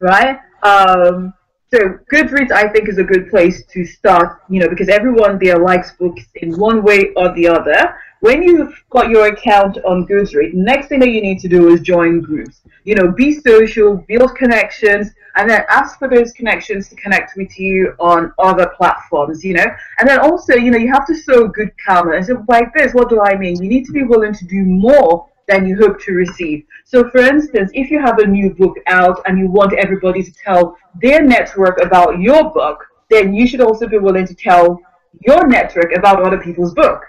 right? 0.00 0.40
Um, 0.62 1.32
so 1.72 1.98
Goodreads, 2.12 2.52
I 2.52 2.68
think, 2.68 2.88
is 2.88 2.98
a 2.98 3.04
good 3.04 3.28
place 3.28 3.64
to 3.72 3.84
start, 3.84 4.40
you 4.48 4.60
know, 4.60 4.68
because 4.68 4.88
everyone 4.88 5.38
there 5.38 5.58
likes 5.58 5.92
books 5.92 6.22
in 6.36 6.56
one 6.58 6.82
way 6.82 7.12
or 7.16 7.34
the 7.34 7.48
other. 7.48 7.96
When 8.20 8.42
you've 8.42 8.72
got 8.90 9.10
your 9.10 9.26
account 9.26 9.78
on 9.84 10.06
Goodreads, 10.06 10.54
next 10.54 10.86
thing 10.88 11.00
that 11.00 11.10
you 11.10 11.20
need 11.20 11.40
to 11.40 11.48
do 11.48 11.68
is 11.68 11.80
join 11.80 12.20
groups. 12.20 12.60
You 12.84 12.94
know, 12.94 13.10
be 13.10 13.40
social, 13.40 13.96
build 14.08 14.36
connections, 14.36 15.10
and 15.36 15.50
then 15.50 15.64
ask 15.68 15.98
for 15.98 16.08
those 16.08 16.32
connections 16.32 16.88
to 16.88 16.94
connect 16.94 17.36
with 17.36 17.58
you 17.58 17.94
on 17.98 18.32
other 18.38 18.72
platforms, 18.76 19.44
you 19.44 19.54
know. 19.54 19.66
And 19.98 20.08
then 20.08 20.20
also, 20.20 20.54
you 20.54 20.70
know, 20.70 20.78
you 20.78 20.92
have 20.92 21.06
to 21.08 21.14
sow 21.14 21.48
good 21.48 21.72
karma. 21.84 22.12
And 22.12 22.24
so 22.24 22.36
by 22.36 22.62
this, 22.76 22.94
what 22.94 23.10
do 23.10 23.20
I 23.20 23.36
mean? 23.36 23.60
You 23.60 23.68
need 23.68 23.84
to 23.86 23.92
be 23.92 24.04
willing 24.04 24.34
to 24.34 24.44
do 24.46 24.62
more 24.62 25.28
than 25.48 25.66
you 25.66 25.76
hope 25.76 26.00
to 26.00 26.12
receive. 26.12 26.64
So, 26.84 27.08
for 27.10 27.18
instance, 27.18 27.70
if 27.74 27.90
you 27.90 28.00
have 28.00 28.18
a 28.18 28.26
new 28.26 28.54
book 28.54 28.76
out 28.86 29.20
and 29.26 29.38
you 29.38 29.48
want 29.48 29.72
everybody 29.74 30.22
to 30.22 30.32
tell 30.32 30.76
their 31.00 31.22
network 31.22 31.82
about 31.82 32.20
your 32.20 32.50
book, 32.50 32.84
then 33.10 33.34
you 33.34 33.46
should 33.46 33.60
also 33.60 33.86
be 33.86 33.98
willing 33.98 34.26
to 34.26 34.34
tell 34.34 34.80
your 35.26 35.46
network 35.46 35.96
about 35.96 36.22
other 36.22 36.38
people's 36.38 36.74
book. 36.74 37.04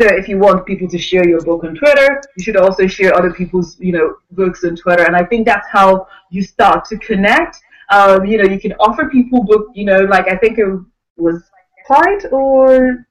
So, 0.00 0.06
if 0.06 0.28
you 0.28 0.38
want 0.38 0.66
people 0.66 0.88
to 0.88 0.98
share 0.98 1.28
your 1.28 1.40
book 1.40 1.64
on 1.64 1.74
Twitter, 1.74 2.22
you 2.36 2.44
should 2.44 2.56
also 2.56 2.86
share 2.86 3.14
other 3.14 3.32
people's, 3.32 3.78
you 3.78 3.92
know, 3.92 4.16
books 4.30 4.64
on 4.64 4.76
Twitter. 4.76 5.04
And 5.04 5.16
I 5.16 5.24
think 5.24 5.46
that's 5.46 5.68
how 5.68 6.06
you 6.30 6.42
start 6.42 6.84
to 6.86 6.98
connect. 6.98 7.58
Um, 7.90 8.24
you 8.24 8.38
know, 8.38 8.44
you 8.44 8.60
can 8.60 8.72
offer 8.74 9.08
people 9.08 9.42
book, 9.44 9.66
you 9.74 9.84
know, 9.84 10.00
like 10.00 10.28
I 10.28 10.36
think 10.36 10.58
it 10.58 10.66
was 11.16 11.42
Clyde 11.86 12.26
or 12.30 13.04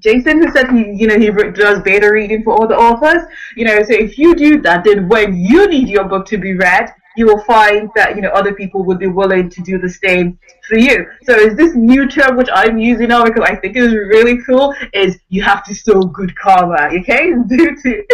Jason 0.00 0.42
who 0.42 0.50
said 0.50 0.70
he, 0.70 0.92
you 0.92 1.06
know, 1.06 1.18
he 1.18 1.30
does 1.52 1.80
beta 1.82 2.10
reading 2.10 2.42
for 2.42 2.54
all 2.54 2.66
the 2.66 2.76
authors. 2.76 3.22
You 3.56 3.66
know, 3.66 3.82
so 3.82 3.92
if 3.92 4.18
you 4.18 4.34
do 4.34 4.60
that, 4.62 4.84
then 4.84 5.08
when 5.08 5.36
you 5.36 5.68
need 5.68 5.88
your 5.88 6.04
book 6.04 6.26
to 6.26 6.38
be 6.38 6.54
read, 6.54 6.92
you 7.16 7.26
will 7.26 7.42
find 7.44 7.90
that 7.96 8.14
you 8.14 8.22
know 8.22 8.30
other 8.30 8.54
people 8.54 8.84
would 8.84 8.98
be 8.98 9.06
willing 9.06 9.50
to 9.50 9.60
do 9.62 9.78
the 9.78 9.88
same 9.88 10.38
for 10.68 10.78
you. 10.78 11.06
So 11.24 11.34
is 11.34 11.56
this 11.56 11.74
new 11.74 12.08
term 12.08 12.36
which 12.36 12.48
I'm 12.52 12.78
using 12.78 13.08
now 13.08 13.24
because 13.24 13.42
I 13.42 13.56
think 13.56 13.76
it 13.76 13.82
is 13.82 13.92
really 13.92 14.38
cool 14.42 14.74
is 14.92 15.18
you 15.28 15.42
have 15.42 15.64
to 15.64 15.74
sow 15.74 16.00
good 16.02 16.34
karma, 16.36 16.88
okay? 16.98 17.32
Do 17.48 17.76
to, 17.82 18.04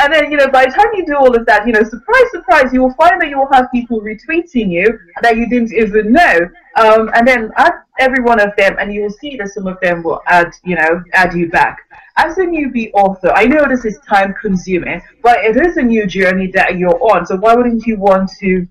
and 0.00 0.12
then 0.12 0.30
you 0.30 0.36
know 0.36 0.48
by 0.48 0.66
the 0.66 0.72
time 0.72 0.86
you 0.94 1.04
do 1.04 1.16
all 1.16 1.34
of 1.34 1.44
that, 1.46 1.66
you 1.66 1.72
know, 1.72 1.82
surprise, 1.82 2.30
surprise, 2.30 2.72
you 2.72 2.82
will 2.82 2.94
find 2.94 3.20
that 3.20 3.28
you 3.28 3.38
will 3.38 3.52
have 3.52 3.66
people 3.72 4.00
retweeting 4.00 4.70
you 4.70 4.98
that 5.22 5.36
you 5.36 5.48
didn't 5.48 5.72
even 5.72 6.12
know. 6.12 6.48
Um, 6.76 7.10
and 7.14 7.26
then 7.26 7.52
add 7.56 7.72
every 8.00 8.22
one 8.22 8.40
of 8.40 8.50
them, 8.56 8.76
and 8.80 8.92
you 8.92 9.02
will 9.02 9.10
see 9.10 9.36
that 9.36 9.48
some 9.48 9.66
of 9.66 9.78
them 9.80 10.02
will 10.02 10.20
add, 10.26 10.52
you 10.64 10.74
know, 10.74 11.02
add 11.12 11.32
you 11.34 11.48
back. 11.48 11.78
As 12.16 12.36
a 12.38 12.42
newbie 12.42 12.90
author, 12.94 13.30
I 13.32 13.44
know 13.44 13.66
this 13.68 13.84
is 13.84 13.98
time 14.08 14.34
consuming, 14.40 15.00
but 15.22 15.38
it 15.44 15.56
is 15.56 15.76
a 15.76 15.82
new 15.82 16.06
journey 16.06 16.48
that 16.48 16.76
you're 16.76 17.00
on. 17.00 17.26
So 17.26 17.36
why 17.36 17.54
wouldn't 17.54 17.86
you 17.86 17.98
want 17.98 18.30
to 18.40 18.66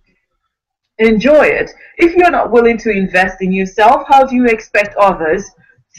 enjoy 1.00 1.46
it? 1.46 1.72
If 1.98 2.16
you're 2.16 2.32
not 2.32 2.52
willing 2.52 2.78
to 2.80 2.92
invest 2.92 3.42
in 3.42 3.52
yourself, 3.52 4.04
how 4.08 4.26
do 4.26 4.36
you 4.36 4.46
expect 4.46 4.96
others 4.98 5.50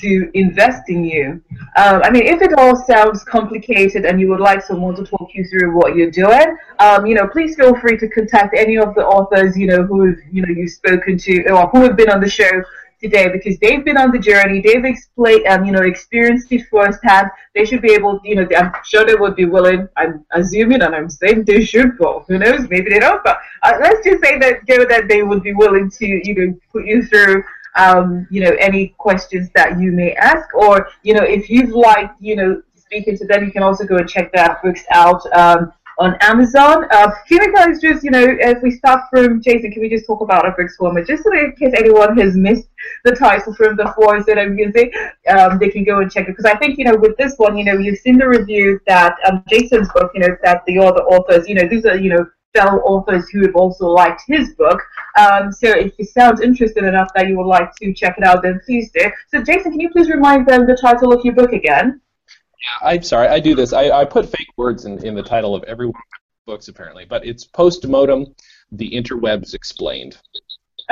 to 0.00 0.30
invest 0.34 0.88
in 0.88 1.04
you? 1.04 1.42
Um, 1.76 2.02
I 2.02 2.10
mean, 2.10 2.26
if 2.26 2.42
it 2.42 2.52
all 2.58 2.76
sounds 2.76 3.24
complicated 3.24 4.04
and 4.04 4.20
you 4.20 4.28
would 4.30 4.40
like 4.40 4.62
someone 4.62 4.94
to 4.96 5.04
talk 5.04 5.28
you 5.34 5.44
through 5.44 5.76
what 5.76 5.96
you're 5.96 6.10
doing, 6.10 6.56
um, 6.78 7.06
you 7.06 7.14
know, 7.14 7.26
please 7.28 7.56
feel 7.56 7.78
free 7.80 7.96
to 7.98 8.08
contact 8.08 8.54
any 8.56 8.76
of 8.76 8.94
the 8.94 9.04
authors, 9.04 9.56
you 9.56 9.66
know, 9.66 9.82
who 9.84 10.14
you 10.30 10.42
know 10.42 10.48
you've 10.48 10.70
spoken 10.70 11.18
to 11.18 11.48
or 11.50 11.68
who 11.68 11.82
have 11.82 11.96
been 11.96 12.10
on 12.10 12.20
the 12.20 12.28
show 12.28 12.62
today 13.04 13.28
because 13.28 13.58
they've 13.58 13.84
been 13.84 13.96
on 13.96 14.10
the 14.10 14.18
journey, 14.18 14.60
they've 14.60 14.84
explained, 14.84 15.46
um, 15.46 15.64
you 15.64 15.72
know, 15.72 15.82
experienced 15.82 16.50
it 16.50 16.66
firsthand. 16.70 17.28
They 17.54 17.64
should 17.64 17.82
be 17.82 17.92
able, 17.92 18.20
you 18.24 18.36
know, 18.36 18.48
I'm 18.56 18.72
sure 18.84 19.04
they 19.04 19.14
would 19.14 19.36
be 19.36 19.44
willing. 19.44 19.88
I'm 19.96 20.24
assuming, 20.32 20.82
and 20.82 20.94
I'm 20.94 21.10
saying 21.10 21.44
they 21.44 21.64
should. 21.64 21.98
But 21.98 22.24
who 22.26 22.38
knows? 22.38 22.68
Maybe 22.68 22.90
they 22.90 22.98
don't. 22.98 23.22
But 23.22 23.38
uh, 23.62 23.74
let's 23.80 24.04
just 24.04 24.22
say 24.22 24.38
that, 24.38 24.60
you 24.66 24.78
know, 24.78 24.86
that 24.86 25.08
they 25.08 25.22
would 25.22 25.42
be 25.42 25.52
willing 25.52 25.90
to, 25.90 26.06
you 26.06 26.34
know, 26.34 26.58
put 26.72 26.86
you 26.86 27.04
through. 27.04 27.44
Um, 27.76 28.26
you 28.30 28.40
know, 28.40 28.52
any 28.60 28.94
questions 28.98 29.50
that 29.54 29.80
you 29.80 29.92
may 29.92 30.14
ask, 30.14 30.54
or 30.54 30.88
you 31.02 31.14
know, 31.14 31.24
if 31.24 31.50
you've 31.50 31.70
liked, 31.70 32.20
you 32.20 32.36
know, 32.36 32.62
speaking 32.76 33.16
to 33.18 33.26
them, 33.26 33.44
you 33.44 33.52
can 33.52 33.62
also 33.62 33.84
go 33.84 33.96
and 33.96 34.08
check 34.08 34.32
their 34.32 34.58
books 34.62 34.84
out. 34.90 35.20
Um, 35.32 35.72
on 35.98 36.16
Amazon. 36.20 36.86
Uh, 36.90 37.10
can 37.28 37.42
you 37.42 37.54
guys 37.54 37.80
just, 37.80 38.04
you 38.04 38.10
know, 38.10 38.24
if 38.26 38.62
we 38.62 38.70
start 38.70 39.02
from 39.10 39.40
Jason, 39.40 39.70
can 39.70 39.82
we 39.82 39.88
just 39.88 40.06
talk 40.06 40.20
about 40.20 40.44
our 40.44 40.56
books 40.56 40.76
for 40.76 40.90
a 40.90 40.94
minute, 40.94 41.08
just 41.08 41.22
so 41.22 41.32
in 41.32 41.54
case 41.56 41.72
anyone 41.76 42.16
has 42.18 42.36
missed 42.36 42.68
the 43.04 43.12
title 43.12 43.54
from 43.54 43.76
the 43.76 43.92
fours 43.96 44.24
that 44.26 44.38
I'm 44.38 44.58
using, 44.58 44.90
um, 45.28 45.58
they 45.58 45.68
can 45.68 45.84
go 45.84 46.00
and 46.00 46.10
check 46.10 46.28
it. 46.28 46.36
Because 46.36 46.46
I 46.46 46.56
think, 46.56 46.78
you 46.78 46.84
know, 46.84 46.96
with 46.96 47.16
this 47.16 47.34
one, 47.36 47.56
you 47.56 47.64
know, 47.64 47.78
you've 47.78 47.98
seen 47.98 48.18
the 48.18 48.28
review 48.28 48.80
that 48.86 49.16
um, 49.26 49.44
Jason's 49.48 49.88
book, 49.92 50.10
you 50.14 50.20
know, 50.20 50.36
that 50.42 50.64
the 50.66 50.78
other 50.78 51.02
authors, 51.02 51.48
you 51.48 51.54
know, 51.54 51.68
these 51.68 51.86
are, 51.86 51.96
you 51.96 52.10
know, 52.10 52.26
fellow 52.54 52.78
authors 52.82 53.28
who 53.28 53.42
have 53.42 53.54
also 53.54 53.86
liked 53.86 54.22
his 54.26 54.54
book. 54.54 54.80
Um, 55.18 55.52
so 55.52 55.68
if 55.70 55.92
it 55.98 56.08
sounds 56.08 56.40
interesting 56.40 56.84
enough 56.84 57.08
that 57.14 57.28
you 57.28 57.36
would 57.36 57.46
like 57.46 57.74
to 57.76 57.92
check 57.92 58.16
it 58.16 58.24
out, 58.24 58.42
then 58.42 58.60
please 58.64 58.90
do. 58.92 59.10
So 59.28 59.42
Jason, 59.42 59.72
can 59.72 59.80
you 59.80 59.90
please 59.90 60.08
remind 60.08 60.46
them 60.46 60.66
the 60.66 60.76
title 60.76 61.12
of 61.12 61.24
your 61.24 61.34
book 61.34 61.52
again? 61.52 62.00
Yeah, 62.28 62.88
I'm 62.88 63.02
sorry, 63.02 63.28
I 63.28 63.40
do 63.40 63.54
this. 63.54 63.72
I, 63.72 63.90
I 63.90 64.04
put 64.04 64.26
fake 64.26 64.48
words 64.56 64.86
in, 64.86 65.04
in 65.04 65.14
the 65.14 65.22
title 65.22 65.54
of 65.54 65.64
every 65.64 65.86
one 65.86 65.96
of 65.96 66.20
my 66.46 66.52
books 66.52 66.68
apparently, 66.68 67.04
but 67.04 67.26
it's 67.26 67.44
Postmodem, 67.44 68.34
The 68.72 68.90
Interwebs 68.90 69.54
Explained. 69.54 70.18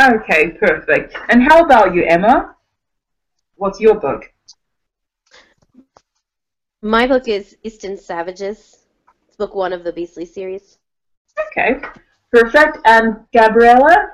Okay, 0.00 0.50
perfect. 0.52 1.16
And 1.28 1.42
how 1.42 1.64
about 1.64 1.94
you, 1.94 2.04
Emma? 2.04 2.56
What's 3.56 3.80
your 3.80 3.94
book? 3.94 4.32
My 6.82 7.06
book 7.06 7.28
is 7.28 7.56
Eastern 7.62 7.96
Savages. 7.96 8.78
It's 9.28 9.36
book 9.36 9.54
one 9.54 9.72
of 9.72 9.84
the 9.84 9.92
Beastly 9.92 10.24
series. 10.24 10.78
Okay, 11.46 11.80
perfect. 12.30 12.78
And 12.84 13.16
Gabriella? 13.32 14.08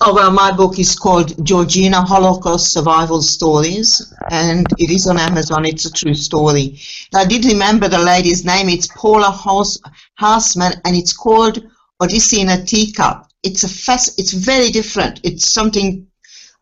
Oh, 0.00 0.12
well, 0.12 0.32
my 0.32 0.50
book 0.50 0.78
is 0.78 0.96
called 0.96 1.32
Georgina 1.46 2.02
Holocaust 2.02 2.72
Survival 2.72 3.22
Stories, 3.22 4.12
and 4.30 4.66
it 4.78 4.90
is 4.90 5.06
on 5.06 5.18
Amazon. 5.18 5.64
It's 5.64 5.86
a 5.86 5.92
true 5.92 6.14
story. 6.14 6.78
I 7.14 7.24
did 7.24 7.44
remember 7.44 7.88
the 7.88 8.00
lady's 8.00 8.44
name. 8.44 8.68
It's 8.68 8.88
Paula 8.88 9.30
Haus- 9.30 9.80
Hausman, 10.20 10.80
and 10.84 10.96
it's 10.96 11.12
called 11.12 11.64
Odyssey 12.00 12.40
in 12.40 12.48
a 12.50 12.64
Teacup. 12.64 13.28
It's 13.44 13.62
a 13.62 13.68
fast, 13.68 14.18
it's 14.18 14.32
very 14.32 14.70
different. 14.70 15.20
It's 15.22 15.52
something, 15.52 16.06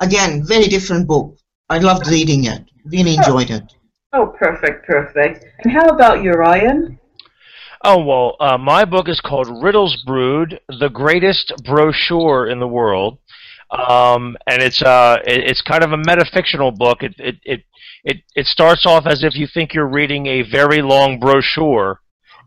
again, 0.00 0.44
very 0.44 0.66
different 0.68 1.08
book. 1.08 1.36
I 1.70 1.78
loved 1.78 2.08
reading 2.08 2.44
it. 2.44 2.62
Really 2.84 3.14
enjoyed 3.14 3.50
it. 3.50 3.64
Oh, 4.12 4.26
perfect, 4.38 4.86
perfect. 4.86 5.46
And 5.64 5.72
how 5.72 5.86
about 5.86 6.22
you, 6.22 6.32
Ryan? 6.32 6.98
Oh 7.84 8.02
well, 8.04 8.36
uh, 8.38 8.58
my 8.58 8.84
book 8.84 9.08
is 9.08 9.20
called 9.20 9.48
Riddles 9.62 10.02
Brood: 10.06 10.60
The 10.68 10.88
Greatest 10.88 11.52
Brochure 11.64 12.46
in 12.48 12.60
the 12.60 12.68
World, 12.68 13.18
um, 13.70 14.36
and 14.46 14.62
it's 14.62 14.82
uh, 14.82 15.18
it, 15.26 15.50
it's 15.50 15.62
kind 15.62 15.82
of 15.82 15.92
a 15.92 15.96
metafictional 15.96 16.76
book. 16.76 17.02
It, 17.02 17.14
it 17.18 17.36
it 17.42 17.64
it 18.04 18.16
it 18.36 18.46
starts 18.46 18.86
off 18.86 19.06
as 19.06 19.24
if 19.24 19.34
you 19.34 19.48
think 19.52 19.74
you're 19.74 19.88
reading 19.88 20.26
a 20.26 20.42
very 20.42 20.80
long 20.80 21.18
brochure, 21.18 22.00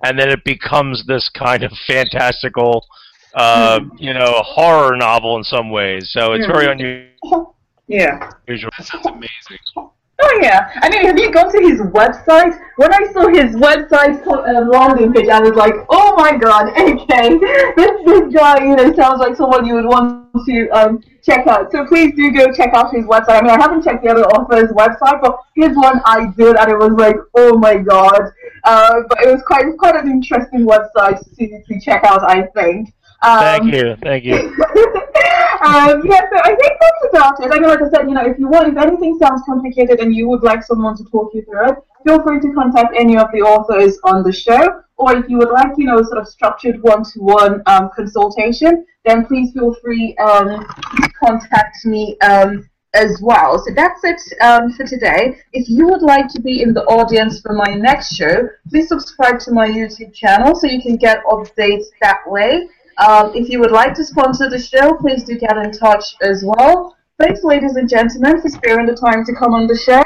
and 0.04 0.18
then 0.18 0.30
it 0.30 0.44
becomes 0.46 1.06
this 1.06 1.30
kind 1.30 1.64
of 1.64 1.72
fantastical, 1.86 2.86
uh, 3.34 3.82
you 3.98 4.14
know, 4.14 4.42
horror 4.42 4.96
novel 4.96 5.36
in 5.38 5.44
some 5.44 5.70
ways. 5.70 6.12
So 6.12 6.34
it's 6.34 6.46
very 6.46 6.72
unusual. 6.72 7.56
Yeah. 7.88 8.32
That 8.48 8.86
sounds 8.88 9.06
amazing. 9.06 9.92
Oh 10.18 10.40
yeah. 10.42 10.72
I 10.76 10.90
mean, 10.90 11.06
have 11.06 11.20
you 11.20 11.30
gone 11.32 11.52
to 11.52 11.60
his 11.60 11.82
website? 11.82 12.58
When 12.78 12.94
I 12.94 13.12
saw 13.12 13.28
his 13.28 13.56
website 13.56 14.26
uh, 14.26 14.62
landing 14.70 15.12
page, 15.12 15.28
I 15.28 15.42
was 15.42 15.56
like, 15.56 15.74
oh 15.90 16.16
my 16.16 16.38
god, 16.38 16.70
okay, 16.78 17.38
this 17.76 17.92
this 18.06 18.34
guy, 18.34 18.64
you 18.64 18.76
know, 18.76 18.94
sounds 18.94 19.20
like 19.20 19.36
someone 19.36 19.66
you 19.66 19.76
would 19.76 19.86
want 19.86 20.32
to 20.46 20.70
um, 20.70 21.04
check 21.22 21.46
out. 21.48 21.70
So 21.72 21.86
please 21.86 22.16
do 22.16 22.32
go 22.32 22.52
check 22.54 22.74
out 22.74 22.94
his 22.94 23.06
website. 23.06 23.40
I 23.40 23.42
mean, 23.42 23.52
I 23.52 23.60
haven't 23.60 23.84
checked 23.84 24.04
the 24.04 24.12
other 24.12 24.24
author's 24.24 24.72
website, 24.72 25.22
but 25.22 25.38
his 25.54 25.76
one 25.76 26.00
I 26.06 26.32
did, 26.38 26.56
and 26.56 26.72
it 26.72 26.78
was 26.78 26.94
like, 26.98 27.18
oh 27.36 27.58
my 27.58 27.76
god. 27.76 28.22
Uh, 28.64 29.02
but 29.10 29.22
it 29.22 29.28
was 29.28 29.44
quite 29.46 29.66
quite 29.78 29.96
an 29.96 30.10
interesting 30.10 30.66
website 30.66 31.20
to 31.38 31.62
to 31.64 31.80
check 31.82 32.06
out, 32.06 32.24
I 32.24 32.44
think. 32.56 32.94
Um, 33.22 33.40
Thank 33.40 33.74
you, 33.74 33.96
thank 34.02 34.24
you. 34.24 34.56
um, 35.62 36.02
yeah, 36.06 36.22
so 36.30 36.38
I 36.44 36.56
think 36.56 36.74
that's 36.80 37.14
about 37.14 37.44
it. 37.44 37.52
I 37.52 37.60
mean, 37.60 37.70
like 37.70 37.82
I 37.82 37.90
said, 37.90 38.08
you 38.08 38.14
know, 38.14 38.26
if 38.26 38.38
you 38.40 38.48
want, 38.48 38.68
if 38.68 38.78
anything 38.78 39.18
sounds 39.20 39.42
complicated 39.46 40.00
and 40.00 40.14
you 40.14 40.28
would 40.30 40.44
like 40.44 40.64
someone 40.64 40.96
to 40.98 41.04
talk 41.06 41.32
you 41.34 41.44
through 41.44 41.70
it, 41.70 41.76
feel 42.06 42.22
free 42.24 42.40
to 42.40 42.54
contact 42.54 42.94
any 42.96 43.18
of 43.18 43.32
the 43.32 43.42
authors 43.42 43.98
on 44.04 44.24
the 44.24 44.32
show. 44.32 44.82
Or 44.98 45.16
if 45.18 45.30
you 45.30 45.38
would 45.40 45.50
like, 45.50 45.74
you 45.78 45.88
know, 45.88 46.02
sort 46.04 46.20
of 46.20 46.28
structured 46.28 46.82
one-to-one 46.82 47.62
um, 47.66 47.90
consultation, 47.96 48.86
then 49.04 49.26
please 49.26 49.52
feel 49.52 49.76
free 49.84 50.16
um, 50.18 50.66
to 50.66 51.10
contact 51.20 51.86
me 51.86 52.18
um, 52.22 52.70
as 52.94 53.20
well. 53.22 53.62
So 53.66 53.74
that's 53.74 54.00
it 54.04 54.22
um, 54.42 54.72
for 54.72 54.86
today. 54.86 55.38
If 55.52 55.68
you 55.70 55.88
would 55.88 56.02
like 56.02 56.30
to 56.30 56.42
be 56.42 56.62
in 56.62 56.74
the 56.74 56.84
audience 56.86 57.42
for 57.42 57.54
my 57.54 57.74
next 57.74 58.16
show, 58.16 58.48
please 58.70 58.88
subscribe 58.88 59.40
to 59.42 59.52
my 59.52 59.68
YouTube 59.68 60.14
channel 60.14 60.56
so 60.56 60.68
you 60.68 60.82
can 60.82 60.96
get 60.96 61.24
updates 61.26 61.86
that 62.02 62.20
way. 62.26 62.70
Um, 62.98 63.32
if 63.36 63.50
you 63.50 63.60
would 63.60 63.72
like 63.72 63.94
to 63.96 64.06
sponsor 64.06 64.50
the 64.50 64.60
show, 64.60 64.94
please 64.96 65.24
do 65.24 65.38
get 65.38 65.58
in 65.58 65.72
touch 65.72 66.04
as 66.22 66.44
well. 66.46 66.96
Thanks, 67.20 67.44
ladies 67.44 67.76
and 67.76 67.90
gentlemen, 67.90 68.42
for 68.42 68.50
sparing 68.50 68.86
the 68.86 68.96
time 68.96 69.26
to 69.26 69.34
come 69.34 69.54
on 69.54 69.68
the 69.68 69.78
show. 69.78 70.04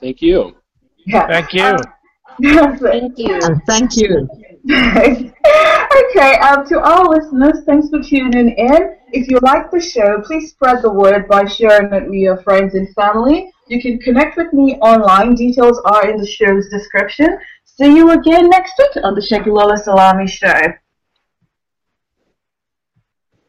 Thank 0.00 0.22
you. 0.22 0.56
Yeah. 1.06 1.26
Thank 1.26 1.52
you. 1.52 1.64
Um, 1.64 1.78
Thank 2.78 3.18
you. 3.18 3.38
And 3.42 3.62
thank 3.66 3.96
you. 3.96 4.26
okay, 4.70 6.34
um, 6.38 6.66
to 6.66 6.80
our 6.80 7.04
listeners, 7.08 7.64
thanks 7.66 7.88
for 7.90 8.00
tuning 8.02 8.50
in. 8.56 8.96
If 9.12 9.28
you 9.28 9.38
like 9.42 9.70
the 9.70 9.80
show, 9.80 10.22
please 10.24 10.50
spread 10.50 10.82
the 10.82 10.90
word 10.90 11.28
by 11.28 11.44
sharing 11.46 11.92
it 11.92 12.04
with 12.04 12.18
your 12.18 12.38
friends 12.42 12.74
and 12.74 12.88
family. 12.94 13.52
You 13.68 13.80
can 13.80 13.98
connect 13.98 14.36
with 14.36 14.52
me 14.52 14.76
online. 14.76 15.34
Details 15.34 15.80
are 15.84 16.08
in 16.08 16.16
the 16.16 16.26
show's 16.26 16.68
description. 16.68 17.38
See 17.64 17.94
you 17.94 18.10
again 18.10 18.48
next 18.48 18.74
week 18.78 19.04
on 19.04 19.14
the 19.14 19.20
Segilola 19.20 19.78
Salami 19.78 20.26
Show. 20.26 20.60